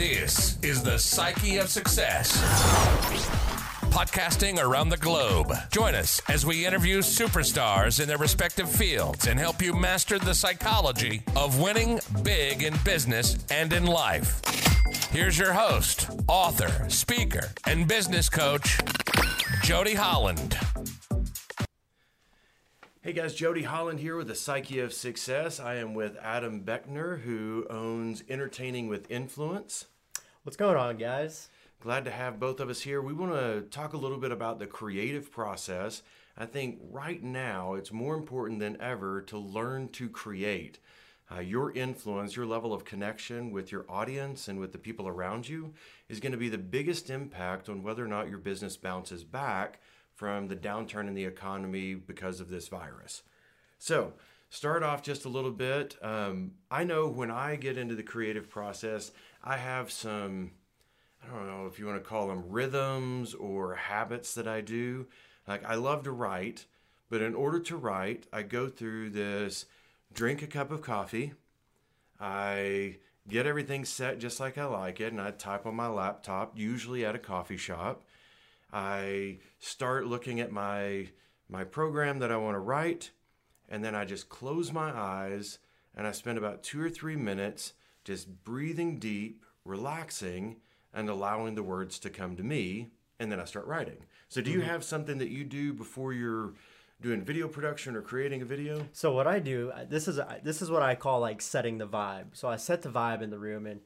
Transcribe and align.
This 0.00 0.56
is 0.62 0.82
the 0.82 0.98
Psyche 0.98 1.58
of 1.58 1.68
Success. 1.68 2.34
Podcasting 3.90 4.58
around 4.58 4.88
the 4.88 4.96
globe. 4.96 5.52
Join 5.70 5.94
us 5.94 6.22
as 6.26 6.46
we 6.46 6.64
interview 6.64 7.00
superstars 7.00 8.00
in 8.00 8.08
their 8.08 8.16
respective 8.16 8.70
fields 8.70 9.26
and 9.26 9.38
help 9.38 9.60
you 9.60 9.74
master 9.74 10.18
the 10.18 10.32
psychology 10.32 11.22
of 11.36 11.60
winning 11.60 12.00
big 12.22 12.62
in 12.62 12.74
business 12.82 13.44
and 13.50 13.74
in 13.74 13.84
life. 13.84 14.40
Here's 15.10 15.38
your 15.38 15.52
host, 15.52 16.08
author, 16.28 16.88
speaker, 16.88 17.50
and 17.66 17.86
business 17.86 18.30
coach, 18.30 18.78
Jody 19.62 19.92
Holland. 19.92 20.56
Hey 23.02 23.14
guys, 23.14 23.34
Jody 23.34 23.62
Holland 23.62 24.00
here 24.00 24.14
with 24.14 24.28
the 24.28 24.34
Psyche 24.34 24.78
of 24.78 24.92
Success. 24.92 25.58
I 25.58 25.76
am 25.76 25.94
with 25.94 26.18
Adam 26.20 26.60
Beckner, 26.60 27.22
who 27.22 27.66
owns 27.70 28.22
Entertaining 28.28 28.88
with 28.88 29.10
Influence. 29.10 29.86
What's 30.42 30.58
going 30.58 30.76
on, 30.76 30.98
guys? 30.98 31.48
Glad 31.80 32.04
to 32.04 32.10
have 32.10 32.38
both 32.38 32.60
of 32.60 32.68
us 32.68 32.82
here. 32.82 33.00
We 33.00 33.14
want 33.14 33.32
to 33.32 33.62
talk 33.70 33.94
a 33.94 33.96
little 33.96 34.18
bit 34.18 34.32
about 34.32 34.58
the 34.58 34.66
creative 34.66 35.32
process. 35.32 36.02
I 36.36 36.44
think 36.44 36.78
right 36.90 37.22
now 37.22 37.72
it's 37.72 37.90
more 37.90 38.14
important 38.14 38.60
than 38.60 38.78
ever 38.82 39.22
to 39.22 39.38
learn 39.38 39.88
to 39.92 40.10
create. 40.10 40.78
Uh, 41.34 41.40
your 41.40 41.72
influence, 41.72 42.36
your 42.36 42.44
level 42.44 42.74
of 42.74 42.84
connection 42.84 43.50
with 43.50 43.72
your 43.72 43.86
audience 43.88 44.46
and 44.46 44.60
with 44.60 44.72
the 44.72 44.78
people 44.78 45.08
around 45.08 45.48
you 45.48 45.72
is 46.10 46.20
going 46.20 46.32
to 46.32 46.38
be 46.38 46.50
the 46.50 46.58
biggest 46.58 47.08
impact 47.08 47.70
on 47.70 47.82
whether 47.82 48.04
or 48.04 48.08
not 48.08 48.28
your 48.28 48.36
business 48.36 48.76
bounces 48.76 49.24
back 49.24 49.80
from 50.20 50.48
the 50.48 50.54
downturn 50.54 51.08
in 51.08 51.14
the 51.14 51.24
economy 51.24 51.94
because 51.94 52.40
of 52.40 52.50
this 52.50 52.68
virus. 52.68 53.22
So, 53.78 54.12
start 54.50 54.82
off 54.82 55.02
just 55.02 55.24
a 55.24 55.30
little 55.30 55.50
bit. 55.50 55.96
Um, 56.02 56.50
I 56.70 56.84
know 56.84 57.08
when 57.08 57.30
I 57.30 57.56
get 57.56 57.78
into 57.78 57.94
the 57.94 58.02
creative 58.02 58.50
process, 58.50 59.12
I 59.42 59.56
have 59.56 59.90
some, 59.90 60.50
I 61.24 61.34
don't 61.34 61.46
know 61.46 61.64
if 61.64 61.78
you 61.78 61.86
want 61.86 62.04
to 62.04 62.06
call 62.06 62.28
them 62.28 62.50
rhythms 62.50 63.32
or 63.32 63.76
habits 63.76 64.34
that 64.34 64.46
I 64.46 64.60
do. 64.60 65.06
Like, 65.48 65.64
I 65.64 65.76
love 65.76 66.02
to 66.02 66.12
write, 66.12 66.66
but 67.08 67.22
in 67.22 67.34
order 67.34 67.58
to 67.58 67.76
write, 67.78 68.26
I 68.30 68.42
go 68.42 68.68
through 68.68 69.08
this 69.10 69.64
drink 70.12 70.42
a 70.42 70.46
cup 70.46 70.70
of 70.70 70.82
coffee. 70.82 71.32
I 72.20 72.96
get 73.26 73.46
everything 73.46 73.86
set 73.86 74.18
just 74.18 74.38
like 74.38 74.58
I 74.58 74.66
like 74.66 75.00
it, 75.00 75.12
and 75.12 75.20
I 75.20 75.30
type 75.30 75.64
on 75.64 75.76
my 75.76 75.88
laptop, 75.88 76.58
usually 76.58 77.06
at 77.06 77.14
a 77.14 77.18
coffee 77.18 77.56
shop. 77.56 78.02
I 78.72 79.38
start 79.58 80.06
looking 80.06 80.40
at 80.40 80.52
my 80.52 81.08
my 81.48 81.64
program 81.64 82.20
that 82.20 82.30
I 82.30 82.36
want 82.36 82.54
to 82.54 82.60
write, 82.60 83.10
and 83.68 83.84
then 83.84 83.94
I 83.94 84.04
just 84.04 84.28
close 84.28 84.72
my 84.72 84.96
eyes 84.96 85.58
and 85.96 86.06
I 86.06 86.12
spend 86.12 86.38
about 86.38 86.62
two 86.62 86.80
or 86.80 86.88
three 86.88 87.16
minutes 87.16 87.72
just 88.04 88.44
breathing 88.44 88.98
deep, 88.98 89.44
relaxing, 89.64 90.56
and 90.94 91.08
allowing 91.08 91.54
the 91.54 91.62
words 91.62 91.98
to 92.00 92.10
come 92.10 92.36
to 92.36 92.42
me, 92.42 92.90
and 93.18 93.30
then 93.30 93.40
I 93.40 93.44
start 93.44 93.66
writing. 93.66 94.04
So, 94.28 94.40
do 94.40 94.50
you 94.50 94.60
mm-hmm. 94.60 94.68
have 94.68 94.84
something 94.84 95.18
that 95.18 95.28
you 95.28 95.44
do 95.44 95.72
before 95.72 96.12
you're 96.12 96.54
doing 97.00 97.22
video 97.22 97.48
production 97.48 97.96
or 97.96 98.02
creating 98.02 98.42
a 98.42 98.44
video? 98.44 98.86
So 98.92 99.12
what 99.12 99.26
I 99.26 99.38
do, 99.38 99.72
uh, 99.74 99.84
this 99.88 100.08
is 100.08 100.18
uh, 100.18 100.38
this 100.42 100.62
is 100.62 100.70
what 100.70 100.82
I 100.82 100.94
call 100.94 101.20
like 101.20 101.40
setting 101.40 101.78
the 101.78 101.86
vibe. 101.86 102.28
So 102.32 102.48
I 102.48 102.56
set 102.56 102.82
the 102.82 102.88
vibe 102.88 103.22
in 103.22 103.30
the 103.30 103.38
room, 103.38 103.66
and 103.66 103.80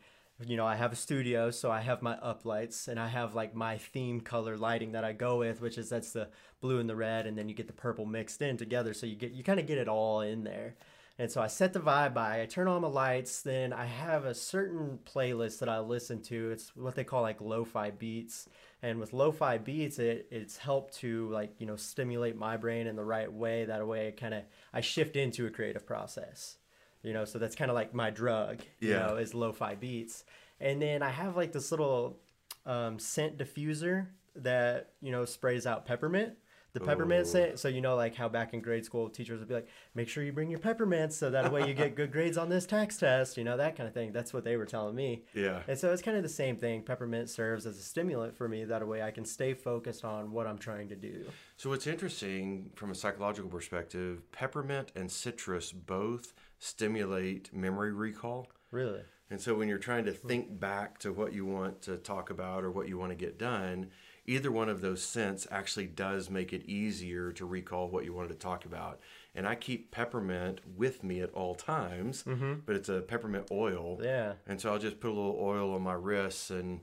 you 0.46 0.56
know 0.56 0.66
I 0.66 0.76
have 0.76 0.92
a 0.92 0.96
studio, 0.96 1.50
so 1.50 1.70
I 1.70 1.80
have 1.80 2.02
my 2.02 2.16
uplights, 2.16 2.88
and 2.88 2.98
I 2.98 3.08
have 3.08 3.34
like 3.34 3.54
my 3.54 3.78
theme 3.78 4.20
color 4.20 4.56
lighting 4.56 4.92
that 4.92 5.04
I 5.04 5.12
go 5.12 5.38
with, 5.38 5.60
which 5.60 5.78
is 5.78 5.88
that's 5.88 6.12
the 6.12 6.28
blue 6.60 6.80
and 6.80 6.88
the 6.88 6.96
red, 6.96 7.26
and 7.26 7.38
then 7.38 7.48
you 7.48 7.54
get 7.54 7.66
the 7.66 7.72
purple 7.72 8.06
mixed 8.06 8.42
in 8.42 8.56
together, 8.56 8.94
so 8.94 9.06
you 9.06 9.16
get 9.16 9.32
you 9.32 9.44
kind 9.44 9.60
of 9.60 9.66
get 9.66 9.78
it 9.78 9.88
all 9.88 10.20
in 10.20 10.44
there. 10.44 10.76
And 11.16 11.30
so 11.30 11.40
I 11.40 11.46
set 11.46 11.72
the 11.72 11.78
vibe 11.78 12.12
by, 12.12 12.42
I 12.42 12.46
turn 12.46 12.66
on 12.66 12.82
my 12.82 12.88
lights, 12.88 13.42
then 13.42 13.72
I 13.72 13.84
have 13.84 14.24
a 14.24 14.34
certain 14.34 14.98
playlist 15.04 15.60
that 15.60 15.68
I 15.68 15.78
listen 15.78 16.20
to. 16.22 16.50
It's 16.50 16.74
what 16.74 16.96
they 16.96 17.04
call 17.04 17.22
like 17.22 17.40
lo-fi 17.40 17.92
beats. 17.92 18.48
And 18.82 18.98
with 18.98 19.12
lo-fi 19.12 19.58
beats, 19.58 20.00
it 20.00 20.26
it's 20.32 20.56
helped 20.56 20.94
to 20.96 21.28
like, 21.30 21.54
you 21.58 21.66
know, 21.66 21.76
stimulate 21.76 22.36
my 22.36 22.56
brain 22.56 22.88
in 22.88 22.96
the 22.96 23.04
right 23.04 23.32
way. 23.32 23.64
That 23.64 23.86
way 23.86 24.08
it 24.08 24.16
kind 24.16 24.34
of 24.34 24.42
I 24.72 24.80
shift 24.80 25.14
into 25.14 25.46
a 25.46 25.50
creative 25.50 25.86
process. 25.86 26.56
You 27.04 27.12
know, 27.12 27.24
so 27.24 27.38
that's 27.38 27.54
kind 27.54 27.70
of 27.70 27.74
like 27.74 27.94
my 27.94 28.10
drug, 28.10 28.60
you 28.80 28.94
know, 28.94 29.16
is 29.16 29.34
lo-fi 29.34 29.74
beats. 29.74 30.24
And 30.60 30.80
then 30.80 31.02
I 31.02 31.10
have 31.10 31.36
like 31.36 31.52
this 31.52 31.70
little 31.70 32.18
um, 32.66 32.98
scent 32.98 33.38
diffuser 33.38 34.06
that, 34.36 34.90
you 35.00 35.12
know, 35.12 35.24
sprays 35.24 35.66
out 35.66 35.84
peppermint 35.84 36.34
the 36.74 36.80
peppermint 36.80 37.26
Ooh. 37.26 37.30
scent. 37.30 37.58
So 37.60 37.68
you 37.68 37.80
know, 37.80 37.94
like 37.94 38.16
how 38.16 38.28
back 38.28 38.52
in 38.52 38.60
grade 38.60 38.84
school, 38.84 39.08
teachers 39.08 39.38
would 39.38 39.48
be 39.48 39.54
like, 39.54 39.68
"Make 39.94 40.08
sure 40.08 40.24
you 40.24 40.32
bring 40.32 40.50
your 40.50 40.58
peppermints, 40.58 41.16
so 41.16 41.30
that 41.30 41.52
way 41.52 41.66
you 41.68 41.72
get 41.72 41.94
good 41.94 42.12
grades 42.12 42.36
on 42.36 42.48
this 42.48 42.66
tax 42.66 42.98
test." 42.98 43.36
You 43.36 43.44
know, 43.44 43.56
that 43.56 43.76
kind 43.76 43.86
of 43.86 43.94
thing. 43.94 44.12
That's 44.12 44.34
what 44.34 44.44
they 44.44 44.56
were 44.56 44.66
telling 44.66 44.96
me. 44.96 45.22
Yeah. 45.34 45.62
And 45.68 45.78
so 45.78 45.92
it's 45.92 46.02
kind 46.02 46.16
of 46.16 46.24
the 46.24 46.28
same 46.28 46.56
thing. 46.56 46.82
Peppermint 46.82 47.30
serves 47.30 47.64
as 47.64 47.78
a 47.78 47.82
stimulant 47.82 48.36
for 48.36 48.48
me. 48.48 48.64
That 48.64 48.86
way, 48.86 49.02
I 49.02 49.12
can 49.12 49.24
stay 49.24 49.54
focused 49.54 50.04
on 50.04 50.32
what 50.32 50.48
I'm 50.48 50.58
trying 50.58 50.88
to 50.88 50.96
do. 50.96 51.24
So 51.56 51.70
what's 51.70 51.86
interesting 51.86 52.70
from 52.74 52.90
a 52.90 52.94
psychological 52.94 53.48
perspective, 53.48 54.30
peppermint 54.32 54.90
and 54.96 55.10
citrus 55.10 55.70
both 55.70 56.34
stimulate 56.64 57.54
memory 57.54 57.92
recall. 57.92 58.48
Really. 58.70 59.02
And 59.30 59.40
so 59.40 59.54
when 59.54 59.68
you're 59.68 59.78
trying 59.78 60.04
to 60.06 60.12
think 60.12 60.58
back 60.58 60.98
to 61.00 61.12
what 61.12 61.32
you 61.32 61.44
want 61.44 61.82
to 61.82 61.96
talk 61.96 62.30
about 62.30 62.64
or 62.64 62.70
what 62.70 62.88
you 62.88 62.96
want 62.98 63.10
to 63.10 63.16
get 63.16 63.38
done, 63.38 63.90
either 64.26 64.50
one 64.50 64.68
of 64.68 64.80
those 64.80 65.02
scents 65.02 65.46
actually 65.50 65.86
does 65.86 66.30
make 66.30 66.52
it 66.52 66.64
easier 66.64 67.32
to 67.32 67.44
recall 67.44 67.88
what 67.88 68.04
you 68.04 68.14
wanted 68.14 68.28
to 68.28 68.34
talk 68.34 68.64
about. 68.64 69.00
And 69.34 69.46
I 69.46 69.54
keep 69.56 69.90
peppermint 69.90 70.60
with 70.76 71.04
me 71.04 71.20
at 71.20 71.32
all 71.32 71.54
times, 71.54 72.24
but 72.64 72.76
it's 72.76 72.88
a 72.88 73.00
peppermint 73.00 73.48
oil. 73.50 74.00
Yeah. 74.02 74.34
And 74.46 74.60
so 74.60 74.72
I'll 74.72 74.78
just 74.78 75.00
put 75.00 75.10
a 75.10 75.14
little 75.14 75.38
oil 75.38 75.74
on 75.74 75.82
my 75.82 75.94
wrists 75.94 76.50
and 76.50 76.80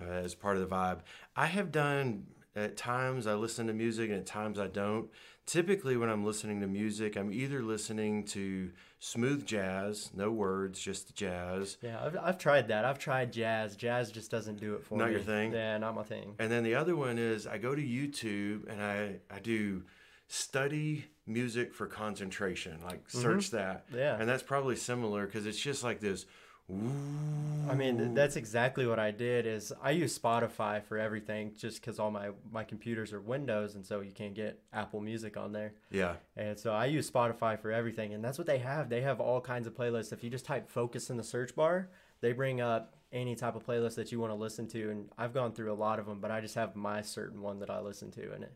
uh, 0.00 0.04
as 0.04 0.34
part 0.34 0.56
of 0.56 0.68
the 0.68 0.74
vibe. 0.74 1.00
I 1.34 1.46
have 1.46 1.72
done 1.72 2.26
at 2.56 2.76
times 2.76 3.26
I 3.26 3.34
listen 3.34 3.66
to 3.66 3.72
music 3.72 4.10
and 4.10 4.18
at 4.18 4.26
times 4.26 4.58
I 4.58 4.66
don't. 4.66 5.10
Typically, 5.44 5.96
when 5.96 6.08
I'm 6.08 6.24
listening 6.24 6.60
to 6.62 6.66
music, 6.66 7.14
I'm 7.14 7.32
either 7.32 7.62
listening 7.62 8.24
to 8.24 8.72
smooth 8.98 9.46
jazz, 9.46 10.10
no 10.12 10.32
words, 10.32 10.80
just 10.80 11.14
jazz. 11.14 11.76
Yeah, 11.82 12.02
I've, 12.02 12.16
I've 12.20 12.38
tried 12.38 12.66
that. 12.68 12.84
I've 12.84 12.98
tried 12.98 13.32
jazz. 13.32 13.76
Jazz 13.76 14.10
just 14.10 14.28
doesn't 14.28 14.58
do 14.58 14.74
it 14.74 14.82
for 14.82 14.96
Not 14.96 15.04
me. 15.08 15.10
Not 15.12 15.16
your 15.18 15.24
thing? 15.24 15.52
Yeah, 15.52 15.78
not 15.78 15.94
my 15.94 16.02
thing. 16.02 16.34
And 16.40 16.50
then 16.50 16.64
the 16.64 16.74
other 16.74 16.96
one 16.96 17.18
is 17.18 17.46
I 17.46 17.58
go 17.58 17.76
to 17.76 17.82
YouTube 17.82 18.68
and 18.68 18.82
I, 18.82 19.20
I 19.32 19.38
do 19.38 19.84
study 20.26 21.04
music 21.26 21.74
for 21.74 21.86
concentration, 21.86 22.78
like 22.84 23.08
search 23.08 23.50
that. 23.50 23.86
Mm-hmm. 23.88 23.98
Yeah. 23.98 24.16
And 24.18 24.28
that's 24.28 24.42
probably 24.42 24.74
similar 24.76 25.26
because 25.26 25.46
it's 25.46 25.60
just 25.60 25.84
like 25.84 26.00
this. 26.00 26.26
I 26.68 27.74
mean, 27.74 28.14
that's 28.14 28.36
exactly 28.36 28.86
what 28.86 28.98
I 28.98 29.10
did. 29.10 29.46
Is 29.46 29.72
I 29.82 29.92
use 29.92 30.18
Spotify 30.18 30.82
for 30.82 30.98
everything, 30.98 31.52
just 31.56 31.80
because 31.80 31.98
all 31.98 32.10
my 32.10 32.30
my 32.50 32.64
computers 32.64 33.12
are 33.12 33.20
Windows, 33.20 33.74
and 33.74 33.84
so 33.84 34.00
you 34.00 34.12
can't 34.12 34.34
get 34.34 34.60
Apple 34.72 35.00
Music 35.00 35.36
on 35.36 35.52
there. 35.52 35.74
Yeah. 35.90 36.14
And 36.36 36.58
so 36.58 36.72
I 36.72 36.86
use 36.86 37.10
Spotify 37.10 37.58
for 37.60 37.70
everything, 37.70 38.14
and 38.14 38.24
that's 38.24 38.38
what 38.38 38.46
they 38.46 38.58
have. 38.58 38.88
They 38.88 39.00
have 39.02 39.20
all 39.20 39.40
kinds 39.40 39.66
of 39.66 39.74
playlists. 39.74 40.12
If 40.12 40.24
you 40.24 40.30
just 40.30 40.44
type 40.44 40.68
"focus" 40.68 41.10
in 41.10 41.16
the 41.16 41.24
search 41.24 41.54
bar, 41.54 41.88
they 42.20 42.32
bring 42.32 42.60
up 42.60 42.96
any 43.12 43.36
type 43.36 43.54
of 43.54 43.64
playlist 43.64 43.94
that 43.94 44.10
you 44.10 44.18
want 44.18 44.32
to 44.32 44.36
listen 44.36 44.66
to. 44.68 44.90
And 44.90 45.08
I've 45.16 45.32
gone 45.32 45.52
through 45.52 45.72
a 45.72 45.74
lot 45.74 45.98
of 45.98 46.06
them, 46.06 46.20
but 46.20 46.30
I 46.30 46.40
just 46.40 46.56
have 46.56 46.74
my 46.74 47.00
certain 47.00 47.42
one 47.42 47.60
that 47.60 47.70
I 47.70 47.80
listen 47.80 48.10
to, 48.12 48.32
and 48.32 48.44
it 48.44 48.52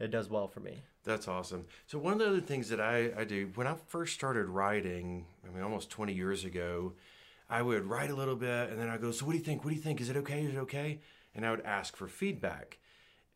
it 0.00 0.10
does 0.10 0.28
well 0.28 0.48
for 0.48 0.60
me. 0.60 0.82
That's 1.04 1.28
awesome. 1.28 1.66
So 1.86 1.98
one 1.98 2.14
of 2.14 2.18
the 2.18 2.26
other 2.26 2.40
things 2.40 2.68
that 2.70 2.80
I, 2.80 3.12
I 3.16 3.24
do 3.24 3.50
when 3.54 3.66
I 3.66 3.74
first 3.88 4.14
started 4.14 4.46
writing, 4.46 5.26
I 5.46 5.54
mean 5.54 5.62
almost 5.62 5.90
20 5.90 6.12
years 6.12 6.44
ago, 6.44 6.94
I 7.48 7.62
would 7.62 7.84
write 7.84 8.10
a 8.10 8.14
little 8.14 8.36
bit 8.36 8.70
and 8.70 8.80
then 8.80 8.88
I 8.88 8.96
go, 8.96 9.10
so 9.10 9.26
what 9.26 9.32
do 9.32 9.38
you 9.38 9.44
think? 9.44 9.64
What 9.64 9.70
do 9.70 9.76
you 9.76 9.82
think? 9.82 10.00
Is 10.00 10.08
it 10.08 10.16
okay? 10.16 10.44
Is 10.44 10.54
it 10.54 10.58
okay? 10.58 11.00
And 11.34 11.44
I 11.44 11.50
would 11.50 11.62
ask 11.62 11.96
for 11.96 12.08
feedback. 12.08 12.78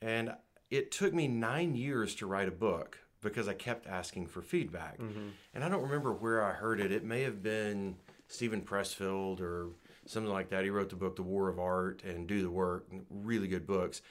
And 0.00 0.32
it 0.70 0.90
took 0.90 1.12
me 1.12 1.28
nine 1.28 1.74
years 1.74 2.14
to 2.16 2.26
write 2.26 2.48
a 2.48 2.52
book 2.52 2.98
because 3.20 3.48
I 3.48 3.54
kept 3.54 3.86
asking 3.86 4.28
for 4.28 4.42
feedback. 4.42 4.98
Mm-hmm. 4.98 5.28
And 5.54 5.64
I 5.64 5.68
don't 5.68 5.82
remember 5.82 6.12
where 6.12 6.44
I 6.44 6.52
heard 6.52 6.80
it. 6.80 6.92
It 6.92 7.04
may 7.04 7.22
have 7.22 7.42
been 7.42 7.96
Steven 8.28 8.62
Pressfield 8.62 9.40
or 9.40 9.70
something 10.06 10.32
like 10.32 10.50
that. 10.50 10.64
He 10.64 10.70
wrote 10.70 10.90
the 10.90 10.96
book 10.96 11.16
The 11.16 11.22
War 11.22 11.48
of 11.48 11.58
Art 11.58 12.02
and 12.04 12.26
Do 12.26 12.42
the 12.42 12.50
Work, 12.50 12.86
really 13.10 13.48
good 13.48 13.66
books. 13.66 14.02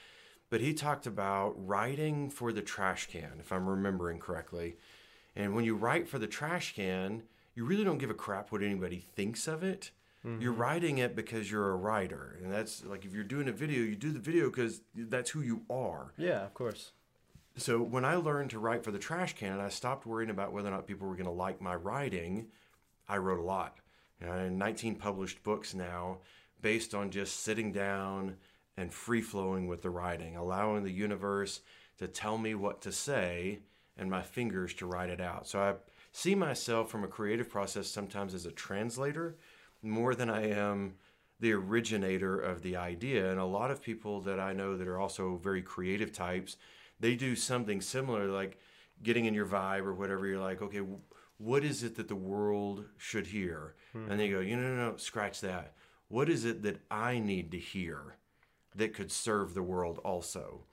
But 0.50 0.62
he 0.62 0.74
talked 0.74 1.08
about 1.08 1.54
writing 1.58 2.30
for 2.30 2.52
the 2.52 2.62
trash 2.62 3.08
can, 3.08 3.34
if 3.40 3.52
I'm 3.52 3.68
remembering 3.68 4.20
correctly. 4.20 4.78
And 5.36 5.54
when 5.54 5.66
you 5.66 5.76
write 5.76 6.08
for 6.08 6.20
the 6.20 6.28
trash 6.28 6.74
can, 6.76 7.24
you 7.58 7.66
really 7.66 7.84
don't 7.84 7.98
give 7.98 8.12
a 8.12 8.14
crap 8.14 8.52
what 8.52 8.62
anybody 8.62 9.04
thinks 9.16 9.48
of 9.48 9.64
it. 9.64 9.90
You're 10.24 10.52
mm-hmm. 10.52 10.62
writing 10.62 10.98
it 11.00 11.16
because 11.16 11.50
you're 11.50 11.72
a 11.72 11.76
writer. 11.76 12.38
And 12.44 12.52
that's 12.52 12.86
like 12.86 13.04
if 13.04 13.14
you're 13.14 13.24
doing 13.24 13.48
a 13.48 13.52
video, 13.52 13.80
you 13.80 13.96
do 13.96 14.12
the 14.12 14.20
video 14.20 14.52
because 14.52 14.82
that's 14.94 15.32
who 15.32 15.42
you 15.42 15.64
are. 15.68 16.14
Yeah, 16.18 16.44
of 16.44 16.54
course. 16.54 16.92
So 17.56 17.82
when 17.82 18.06
I 18.06 18.16
learned 18.16 18.52
to 18.52 18.60
write 18.60 18.84
for 18.84 18.92
the 18.92 19.00
trash 19.00 19.34
can, 19.34 19.54
and 19.54 19.62
I 19.62 19.70
stopped 19.70 20.06
worrying 20.06 20.30
about 20.30 20.54
whether 20.54 20.68
or 20.68 20.72
not 20.72 20.86
people 20.86 21.08
were 21.08 21.16
going 21.16 21.26
to 21.26 21.32
like 21.32 21.60
my 21.60 21.74
writing. 21.74 22.48
I 23.10 23.18
wrote 23.18 23.40
a 23.40 23.44
lot. 23.44 23.78
And 24.22 24.60
19 24.60 24.96
published 24.96 25.42
books 25.42 25.74
now 25.74 26.20
based 26.62 26.94
on 26.94 27.10
just 27.10 27.40
sitting 27.40 27.72
down 27.72 28.36
and 28.76 28.94
free 28.94 29.22
flowing 29.22 29.66
with 29.66 29.82
the 29.82 29.90
writing, 29.90 30.38
allowing 30.38 30.84
the 30.84 30.92
universe 30.92 31.62
to 31.98 32.08
tell 32.08 32.38
me 32.38 32.54
what 32.54 32.82
to 32.82 32.92
say 32.92 33.60
and 33.98 34.12
my 34.12 34.22
fingers 34.22 34.76
to 34.76 34.86
write 34.86 35.10
it 35.10 35.22
out. 35.22 35.48
So 35.48 35.60
I 35.60 35.74
see 36.18 36.34
myself 36.34 36.90
from 36.90 37.04
a 37.04 37.08
creative 37.08 37.48
process 37.48 37.88
sometimes 37.88 38.34
as 38.34 38.48
a 38.48 38.52
translator 38.52 39.38
more 39.84 40.16
than 40.16 40.32
I 40.32 40.50
am 40.50 40.96
the 41.40 41.54
originator 41.54 42.40
of 42.40 42.64
the 42.64 42.76
idea. 42.76 43.30
And 43.30 43.40
a 43.40 43.46
lot 43.46 43.70
of 43.70 43.84
people 43.84 44.22
that 44.22 44.40
I 44.40 44.52
know 44.52 44.76
that 44.78 44.88
are 44.88 45.00
also 45.00 45.36
very 45.36 45.62
creative 45.62 46.12
types, 46.12 46.58
they 47.00 47.16
do 47.16 47.36
something 47.36 47.82
similar, 47.82 48.30
like 48.30 48.58
getting 49.04 49.26
in 49.26 49.36
your 49.36 49.46
vibe 49.46 49.86
or 49.86 49.94
whatever. 49.94 50.26
You're 50.26 50.42
like, 50.42 50.64
okay, 50.64 50.82
what 51.38 51.64
is 51.64 51.84
it 51.84 51.96
that 51.98 52.08
the 52.08 52.16
world 52.16 52.86
should 52.98 53.28
hear? 53.28 53.76
Mm-hmm. 53.96 54.10
And 54.10 54.20
they 54.20 54.30
go, 54.30 54.40
you 54.40 54.56
know, 54.56 54.74
no, 54.74 54.90
no, 54.90 54.98
scratch 54.98 55.40
that. 55.42 55.74
What 56.08 56.30
is 56.30 56.46
it 56.46 56.64
that 56.64 56.82
I 56.90 57.20
need 57.20 57.52
to 57.52 57.60
hear 57.60 58.16
that 58.76 58.96
could 58.96 59.12
serve 59.12 59.54
the 59.54 59.62
world 59.62 60.00
also? 60.04 60.64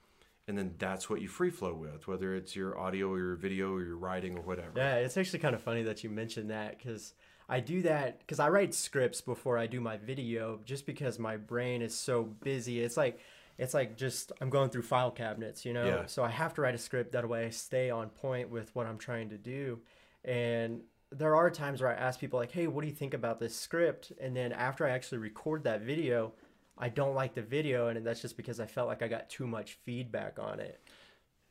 And 0.47 0.57
then 0.57 0.75
that's 0.77 1.09
what 1.09 1.21
you 1.21 1.27
free 1.27 1.49
flow 1.49 1.73
with, 1.73 2.07
whether 2.07 2.35
it's 2.35 2.55
your 2.55 2.77
audio 2.77 3.11
or 3.11 3.17
your 3.17 3.35
video 3.35 3.73
or 3.73 3.81
your 3.83 3.97
writing 3.97 4.37
or 4.37 4.41
whatever. 4.41 4.73
Yeah, 4.75 4.95
it's 4.97 5.17
actually 5.17 5.39
kind 5.39 5.55
of 5.55 5.61
funny 5.61 5.81
that 5.83 6.03
you 6.03 6.09
mentioned 6.09 6.51
that 6.51 6.77
because 6.77 7.13
I 7.49 7.59
do 7.59 7.81
that 7.81 8.19
because 8.19 8.39
I 8.39 8.49
write 8.49 8.73
scripts 8.73 9.21
before 9.21 9.57
I 9.57 9.65
do 9.65 9.81
my 9.81 9.97
video 9.97 10.59
just 10.63 10.85
because 10.85 11.17
my 11.17 11.37
brain 11.37 11.81
is 11.81 11.95
so 11.97 12.23
busy. 12.23 12.79
It's 12.79 12.95
like, 12.95 13.19
it's 13.57 13.73
like 13.73 13.97
just 13.97 14.31
I'm 14.39 14.51
going 14.51 14.69
through 14.69 14.83
file 14.83 15.11
cabinets, 15.11 15.65
you 15.65 15.73
know? 15.73 15.85
Yeah. 15.85 16.05
So 16.05 16.23
I 16.23 16.29
have 16.29 16.53
to 16.55 16.61
write 16.61 16.75
a 16.75 16.79
script 16.79 17.13
that 17.13 17.27
way 17.27 17.45
I 17.45 17.49
stay 17.49 17.89
on 17.89 18.09
point 18.09 18.51
with 18.51 18.73
what 18.75 18.85
I'm 18.85 18.99
trying 18.99 19.29
to 19.29 19.37
do. 19.37 19.79
And 20.23 20.81
there 21.11 21.35
are 21.35 21.49
times 21.49 21.81
where 21.81 21.91
I 21.91 21.95
ask 21.95 22.19
people 22.19 22.39
like, 22.39 22.51
"Hey, 22.51 22.67
what 22.67 22.81
do 22.81 22.87
you 22.87 22.93
think 22.93 23.13
about 23.13 23.39
this 23.39 23.55
script?" 23.55 24.11
And 24.19 24.35
then 24.35 24.51
after 24.51 24.85
I 24.85 24.89
actually 24.89 25.19
record 25.19 25.63
that 25.63 25.81
video, 25.81 26.33
I 26.77 26.89
don't 26.89 27.15
like 27.15 27.33
the 27.33 27.41
video, 27.41 27.87
and 27.87 28.05
that's 28.05 28.21
just 28.21 28.37
because 28.37 28.59
I 28.59 28.65
felt 28.65 28.87
like 28.87 29.01
I 29.01 29.07
got 29.07 29.29
too 29.29 29.47
much 29.47 29.77
feedback 29.85 30.37
on 30.39 30.59
it. 30.59 30.81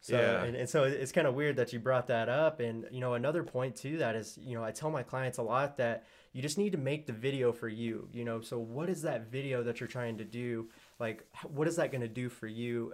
So, 0.01 0.19
yeah. 0.19 0.45
and, 0.45 0.55
and 0.55 0.69
so 0.69 0.85
it's 0.85 1.13
kind 1.13 1.27
of 1.27 1.35
weird 1.35 1.57
that 1.57 1.73
you 1.73 1.79
brought 1.79 2.09
that 2.09 2.29
up. 2.29 2.61
And, 2.61 2.85
you 2.91 3.01
know, 3.01 3.15
another 3.15 3.43
point 3.43 3.75
to 3.77 3.97
that 3.99 4.17
is, 4.17 4.39
you 4.43 4.55
know, 4.55 4.63
I 4.63 4.71
tell 4.71 4.91
my 4.91 5.03
clients 5.03 5.39
a 5.39 5.43
lot 5.43 5.79
that 5.79 6.05
you 6.35 6.43
just 6.43 6.59
need 6.59 6.73
to 6.73 6.79
make 6.79 7.07
the 7.07 7.15
video 7.15 7.53
for 7.53 7.69
you, 7.69 8.09
you 8.13 8.23
know, 8.23 8.43
so 8.43 8.59
what 8.59 8.91
is 8.91 9.01
that 9.03 9.31
video 9.31 9.63
that 9.63 9.81
you're 9.81 9.89
trying 9.89 10.19
to 10.19 10.25
do? 10.25 10.69
Like, 10.99 11.27
what 11.45 11.67
is 11.69 11.77
that 11.77 11.91
going 11.91 12.03
to 12.03 12.09
do 12.09 12.29
for 12.29 12.47
you 12.47 12.93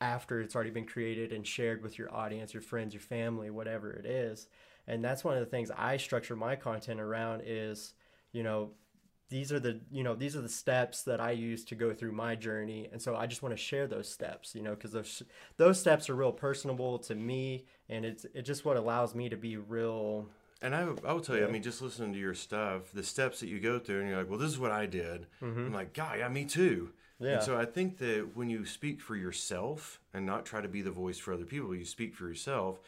after 0.00 0.40
it's 0.40 0.54
already 0.54 0.70
been 0.70 0.86
created 0.86 1.34
and 1.34 1.46
shared 1.46 1.82
with 1.82 1.98
your 1.98 2.14
audience, 2.14 2.54
your 2.54 2.62
friends, 2.62 2.94
your 2.94 3.02
family, 3.02 3.50
whatever 3.50 3.92
it 3.92 4.06
is? 4.06 4.48
and 4.88 5.04
that's 5.04 5.22
one 5.22 5.34
of 5.34 5.40
the 5.40 5.46
things 5.46 5.70
i 5.76 5.96
structure 5.96 6.34
my 6.34 6.56
content 6.56 6.98
around 6.98 7.42
is 7.44 7.94
you 8.32 8.42
know 8.42 8.70
these 9.28 9.52
are 9.52 9.60
the 9.60 9.80
you 9.90 10.02
know 10.02 10.14
these 10.14 10.36
are 10.36 10.40
the 10.40 10.48
steps 10.48 11.02
that 11.02 11.20
i 11.20 11.30
use 11.30 11.64
to 11.64 11.74
go 11.74 11.92
through 11.92 12.12
my 12.12 12.34
journey 12.34 12.88
and 12.92 13.00
so 13.00 13.14
i 13.16 13.26
just 13.26 13.42
want 13.42 13.54
to 13.54 13.62
share 13.62 13.86
those 13.86 14.08
steps 14.08 14.54
you 14.54 14.62
know 14.62 14.74
because 14.74 14.92
those 14.92 15.22
those 15.56 15.78
steps 15.78 16.08
are 16.08 16.14
real 16.14 16.32
personable 16.32 16.98
to 16.98 17.14
me 17.14 17.64
and 17.88 18.04
it's 18.04 18.26
it's 18.34 18.46
just 18.46 18.64
what 18.64 18.76
allows 18.76 19.14
me 19.14 19.28
to 19.28 19.36
be 19.36 19.56
real 19.56 20.26
and 20.60 20.74
I, 20.74 20.88
I 21.06 21.12
will 21.12 21.20
tell 21.20 21.36
you, 21.36 21.46
I 21.46 21.50
mean, 21.50 21.62
just 21.62 21.80
listening 21.80 22.12
to 22.14 22.18
your 22.18 22.34
stuff, 22.34 22.90
the 22.92 23.04
steps 23.04 23.38
that 23.38 23.48
you 23.48 23.60
go 23.60 23.78
through, 23.78 24.00
and 24.00 24.08
you're 24.08 24.18
like, 24.18 24.28
well, 24.28 24.40
this 24.40 24.50
is 24.50 24.58
what 24.58 24.72
I 24.72 24.86
did. 24.86 25.26
Mm-hmm. 25.40 25.66
I'm 25.66 25.72
like, 25.72 25.92
God, 25.92 26.18
yeah, 26.18 26.28
me 26.28 26.46
too. 26.46 26.90
Yeah. 27.20 27.34
And 27.34 27.42
so 27.42 27.56
I 27.56 27.64
think 27.64 27.98
that 27.98 28.30
when 28.34 28.50
you 28.50 28.64
speak 28.64 29.00
for 29.00 29.16
yourself 29.16 30.00
and 30.14 30.26
not 30.26 30.44
try 30.44 30.60
to 30.60 30.68
be 30.68 30.82
the 30.82 30.90
voice 30.90 31.18
for 31.18 31.32
other 31.32 31.44
people, 31.44 31.74
you 31.74 31.84
speak 31.84 32.14
for 32.14 32.26
yourself, 32.26 32.80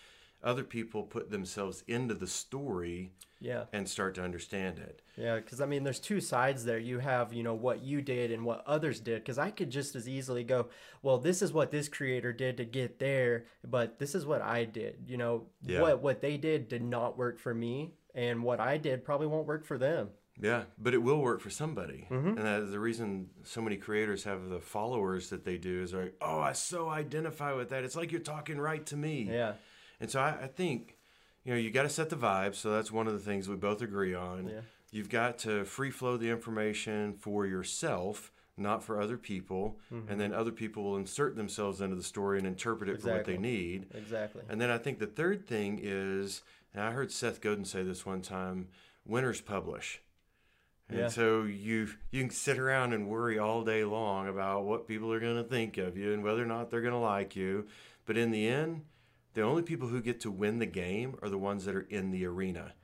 other 0.43 0.65
people 0.65 1.03
put 1.03 1.31
themselves 1.31 1.85
into 1.87 2.15
the 2.15 2.27
story 2.27 3.13
yeah 3.41 3.65
and 3.73 3.89
start 3.89 4.15
to 4.15 4.23
understand 4.23 4.79
it 4.79 5.03
yeah 5.17 5.37
because 5.37 5.61
i 5.61 5.67
mean 5.67 5.83
there's 5.83 5.99
two 5.99 6.21
sides 6.21 6.65
there 6.65 6.79
you 6.79 6.99
have 6.99 7.33
you 7.33 7.43
know 7.43 7.55
what 7.55 7.83
you 7.83 8.03
did 8.03 8.31
and 8.31 8.45
what 8.45 8.63
others 8.67 9.01
did 9.01 9.21
because 9.23 9.39
i 9.39 9.51
could 9.51 9.71
just 9.71 9.97
as 9.97 10.09
easily 10.09 10.45
go 10.45 10.67
well 11.03 11.19
this 11.19 11.41
is 11.41 11.53
what 11.53 11.71
this 11.71 11.89
creator 11.89 12.33
did 12.33 12.57
to 12.57 12.65
get 12.65 12.99
there 12.99 13.45
but 13.67 13.99
this 13.99 14.15
is 14.15 14.27
what 14.27 14.43
i 14.43 14.65
did 14.65 14.97
you 15.07 15.17
know 15.17 15.47
yeah. 15.65 15.81
what 15.81 16.03
what 16.03 16.21
they 16.21 16.37
did 16.37 16.69
did 16.69 16.83
not 16.83 17.17
work 17.17 17.39
for 17.39 17.55
me 17.55 17.93
and 18.15 18.43
what 18.43 18.61
i 18.61 18.77
did 18.77 19.05
probably 19.05 19.27
won't 19.27 19.47
work 19.47 19.65
for 19.65 19.79
them 19.79 20.11
yeah, 20.43 20.65
but 20.79 20.95
it 20.95 21.03
will 21.03 21.21
work 21.21 21.41
for 21.41 21.51
somebody, 21.51 22.07
mm-hmm. 22.11 22.29
and 22.29 22.39
that 22.39 22.63
is 22.63 22.71
the 22.71 22.79
reason 22.79 23.29
so 23.43 23.61
many 23.61 23.77
creators 23.77 24.25
have 24.25 24.49
the 24.49 24.61
followers 24.61 25.29
that 25.31 25.45
they 25.45 25.59
do. 25.59 25.83
Is 25.83 25.93
like, 25.93 26.15
oh, 26.21 26.41
I 26.41 26.53
so 26.53 26.89
identify 26.89 27.53
with 27.53 27.71
that. 27.71 27.85
It's 27.85 27.97
like 27.97 28.11
you're 28.11 28.21
talking 28.21 28.59
right 28.59 28.85
to 28.87 28.97
me. 28.97 29.29
Yeah, 29.31 29.55
and 30.01 30.11
so 30.11 30.21
I, 30.21 30.37
I 30.43 30.47
think, 30.47 30.97
you 31.45 31.53
know, 31.53 31.59
you 31.59 31.71
got 31.71 31.83
to 31.83 31.89
set 31.89 32.11
the 32.11 32.17
vibe. 32.17 32.55
So 32.55 32.71
that's 32.71 32.91
one 32.91 33.07
of 33.07 33.13
the 33.13 33.19
things 33.19 33.49
we 33.49 33.57
both 33.57 33.83
agree 33.83 34.15
on. 34.15 34.49
Yeah. 34.49 34.61
You've 34.91 35.09
got 35.09 35.39
to 35.41 35.65
free 35.65 35.91
flow 35.91 36.17
the 36.17 36.31
information 36.31 37.15
for 37.15 37.47
yourself, 37.47 38.33
not 38.57 38.83
for 38.83 39.01
other 39.01 39.17
people. 39.17 39.79
Mm-hmm. 39.93 40.11
And 40.11 40.21
then 40.21 40.35
other 40.35 40.53
people 40.53 40.83
will 40.83 40.97
insert 40.97 41.37
themselves 41.37 41.81
into 41.81 41.97
the 41.97 42.03
story 42.03 42.39
and 42.39 42.47
interpret 42.47 42.89
it 42.89 42.95
exactly. 42.95 43.11
for 43.11 43.17
what 43.19 43.27
they 43.27 43.39
need. 43.39 43.87
Exactly. 43.95 44.43
And 44.49 44.61
then 44.61 44.71
I 44.71 44.79
think 44.79 44.99
the 44.99 45.07
third 45.07 45.47
thing 45.47 45.81
is, 45.83 46.43
and 46.75 46.83
I 46.83 46.91
heard 46.93 47.13
Seth 47.13 47.41
Godin 47.41 47.65
say 47.65 47.83
this 47.83 48.05
one 48.05 48.23
time 48.23 48.69
winners 49.07 49.41
publish. 49.41 50.01
And 50.89 50.99
yeah. 50.99 51.09
so 51.09 51.45
you 51.45 51.89
you 52.11 52.23
can 52.23 52.31
sit 52.31 52.59
around 52.59 52.93
and 52.93 53.09
worry 53.09 53.39
all 53.39 53.63
day 53.63 53.85
long 53.85 54.27
about 54.27 54.65
what 54.65 54.89
people 54.89 55.13
are 55.13 55.21
going 55.21 55.37
to 55.37 55.49
think 55.49 55.79
of 55.79 55.97
you 55.97 56.13
and 56.13 56.25
whether 56.25 56.43
or 56.43 56.47
not 56.47 56.69
they're 56.69 56.81
going 56.81 56.93
to 56.93 56.99
like 56.99 57.37
you, 57.37 57.69
but 58.07 58.17
in 58.17 58.33
the 58.33 58.49
end, 58.49 58.83
the 59.35 59.43
only 59.43 59.63
people 59.63 59.89
who 59.89 60.01
get 60.01 60.21
to 60.21 60.31
win 60.31 60.59
the 60.59 60.67
game 60.67 61.17
are 61.23 61.29
the 61.29 61.39
ones 61.39 61.65
that 61.65 61.75
are 61.75 61.87
in 61.89 62.11
the 62.11 62.25
arena. 62.27 62.75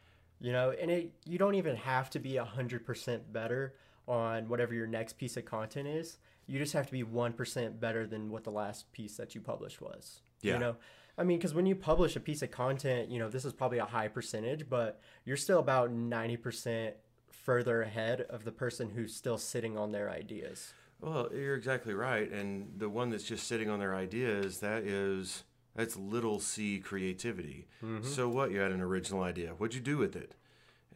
You 0.40 0.52
know, 0.52 0.70
and 0.70 0.90
it 0.90 1.12
you 1.24 1.38
don't 1.38 1.54
even 1.54 1.76
have 1.76 2.10
to 2.10 2.18
be 2.18 2.32
100% 2.32 3.20
better 3.32 3.74
on 4.06 4.48
whatever 4.48 4.74
your 4.74 4.86
next 4.86 5.18
piece 5.18 5.36
of 5.36 5.44
content 5.44 5.88
is. 5.88 6.18
You 6.46 6.58
just 6.58 6.74
have 6.74 6.86
to 6.86 6.92
be 6.92 7.02
1% 7.02 7.80
better 7.80 8.06
than 8.06 8.30
what 8.30 8.44
the 8.44 8.50
last 8.50 8.92
piece 8.92 9.16
that 9.16 9.34
you 9.34 9.40
published 9.40 9.80
was. 9.80 10.20
Yeah. 10.42 10.54
You 10.54 10.58
know, 10.60 10.76
I 11.18 11.24
mean, 11.24 11.38
because 11.38 11.54
when 11.54 11.66
you 11.66 11.74
publish 11.74 12.14
a 12.14 12.20
piece 12.20 12.42
of 12.42 12.50
content, 12.50 13.10
you 13.10 13.18
know, 13.18 13.28
this 13.28 13.44
is 13.44 13.52
probably 13.52 13.78
a 13.78 13.84
high 13.84 14.08
percentage, 14.08 14.68
but 14.68 15.00
you're 15.24 15.36
still 15.36 15.58
about 15.58 15.90
90% 15.90 16.92
further 17.30 17.82
ahead 17.82 18.20
of 18.22 18.44
the 18.44 18.52
person 18.52 18.90
who's 18.90 19.14
still 19.14 19.38
sitting 19.38 19.76
on 19.76 19.92
their 19.92 20.10
ideas. 20.10 20.72
Well, 21.00 21.28
you're 21.32 21.56
exactly 21.56 21.94
right. 21.94 22.30
And 22.30 22.72
the 22.76 22.88
one 22.88 23.10
that's 23.10 23.24
just 23.24 23.46
sitting 23.46 23.70
on 23.70 23.78
their 23.78 23.94
ideas, 23.94 24.60
that 24.60 24.84
is 24.84 25.44
that's 25.76 25.96
little 25.96 26.40
c 26.40 26.78
creativity. 26.78 27.66
Mm-hmm. 27.84 28.06
So 28.06 28.28
what? 28.28 28.50
You 28.50 28.60
had 28.60 28.72
an 28.72 28.80
original 28.80 29.22
idea. 29.22 29.50
What'd 29.50 29.74
you 29.74 29.80
do 29.80 29.98
with 29.98 30.16
it? 30.16 30.32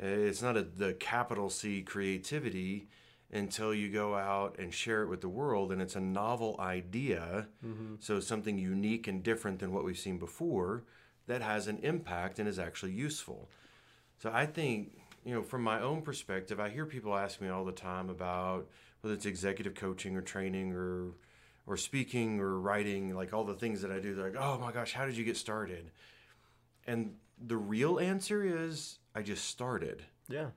Uh, 0.03 0.07
it's 0.07 0.43
not 0.43 0.57
a, 0.57 0.63
the 0.63 0.95
capital 0.95 1.51
C 1.51 1.83
creativity 1.83 2.89
until 3.33 3.73
you 3.73 3.91
go 3.91 4.17
out 4.17 4.57
and 4.59 4.75
share 4.75 5.03
it 5.03 5.09
with 5.09 5.21
the 5.21 5.29
world, 5.29 5.71
and 5.71 5.81
it's 5.81 5.95
a 5.95 6.01
novel 6.01 6.57
idea. 6.59 7.47
Mm-hmm. 7.65 7.97
So 8.01 8.19
something 8.19 8.59
unique 8.59 9.07
and 9.07 9.23
different 9.23 9.61
than 9.61 9.73
what 9.73 9.85
we've 9.85 9.99
seen 9.99 10.19
before 10.19 10.85
that 11.27 11.43
has 11.43 11.69
an 11.69 11.79
impact 11.83 12.39
and 12.39 12.49
is 12.49 12.59
actually 12.59 12.93
useful. 12.93 13.49
So 14.19 14.31
I 14.33 14.47
think 14.47 15.01
you 15.25 15.35
know, 15.35 15.43
from 15.43 15.63
my 15.63 15.81
own 15.81 16.03
perspective, 16.03 16.59
I 16.59 16.71
hear 16.71 16.87
people 16.87 17.17
ask 17.17 17.41
me 17.41 17.49
all 17.49 17.65
the 17.65 17.73
time 17.73 18.09
about 18.09 18.67
whether 19.01 19.15
it's 19.15 19.27
executive 19.27 19.75
coaching 19.75 20.17
or 20.17 20.23
training 20.23 20.73
or 20.73 21.11
or 21.67 21.77
speaking 21.77 22.41
or 22.41 22.59
writing, 22.59 23.15
like 23.15 23.33
all 23.33 23.45
the 23.45 23.55
things 23.55 23.83
that 23.83 23.93
I 23.93 23.99
do, 24.01 24.15
they're 24.15 24.31
like, 24.31 24.41
oh 24.41 24.59
my 24.59 24.73
gosh, 24.73 24.93
how 24.93 25.07
did 25.07 25.17
you 25.17 25.25
get 25.25 25.37
started? 25.37 25.91
And 26.87 27.15
the 27.41 27.57
real 27.57 27.99
answer 27.99 28.45
is 28.45 28.99
I 29.15 29.23
just 29.23 29.47
started. 29.47 30.03
Yeah. 30.29 30.49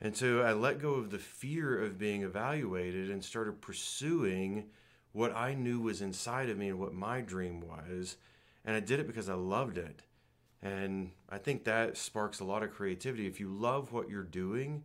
And 0.00 0.16
so 0.16 0.42
I 0.42 0.52
let 0.52 0.80
go 0.80 0.94
of 0.94 1.10
the 1.10 1.18
fear 1.18 1.82
of 1.82 1.98
being 1.98 2.22
evaluated 2.22 3.10
and 3.10 3.24
started 3.24 3.60
pursuing 3.60 4.64
what 5.12 5.34
I 5.34 5.54
knew 5.54 5.80
was 5.80 6.02
inside 6.02 6.50
of 6.50 6.58
me 6.58 6.68
and 6.68 6.78
what 6.78 6.92
my 6.92 7.22
dream 7.22 7.60
was. 7.60 8.16
And 8.64 8.76
I 8.76 8.80
did 8.80 9.00
it 9.00 9.06
because 9.06 9.28
I 9.28 9.34
loved 9.34 9.78
it. 9.78 10.02
And 10.62 11.12
I 11.30 11.38
think 11.38 11.64
that 11.64 11.96
sparks 11.96 12.40
a 12.40 12.44
lot 12.44 12.62
of 12.62 12.72
creativity. 12.72 13.26
If 13.26 13.40
you 13.40 13.48
love 13.48 13.92
what 13.92 14.10
you're 14.10 14.22
doing, 14.22 14.84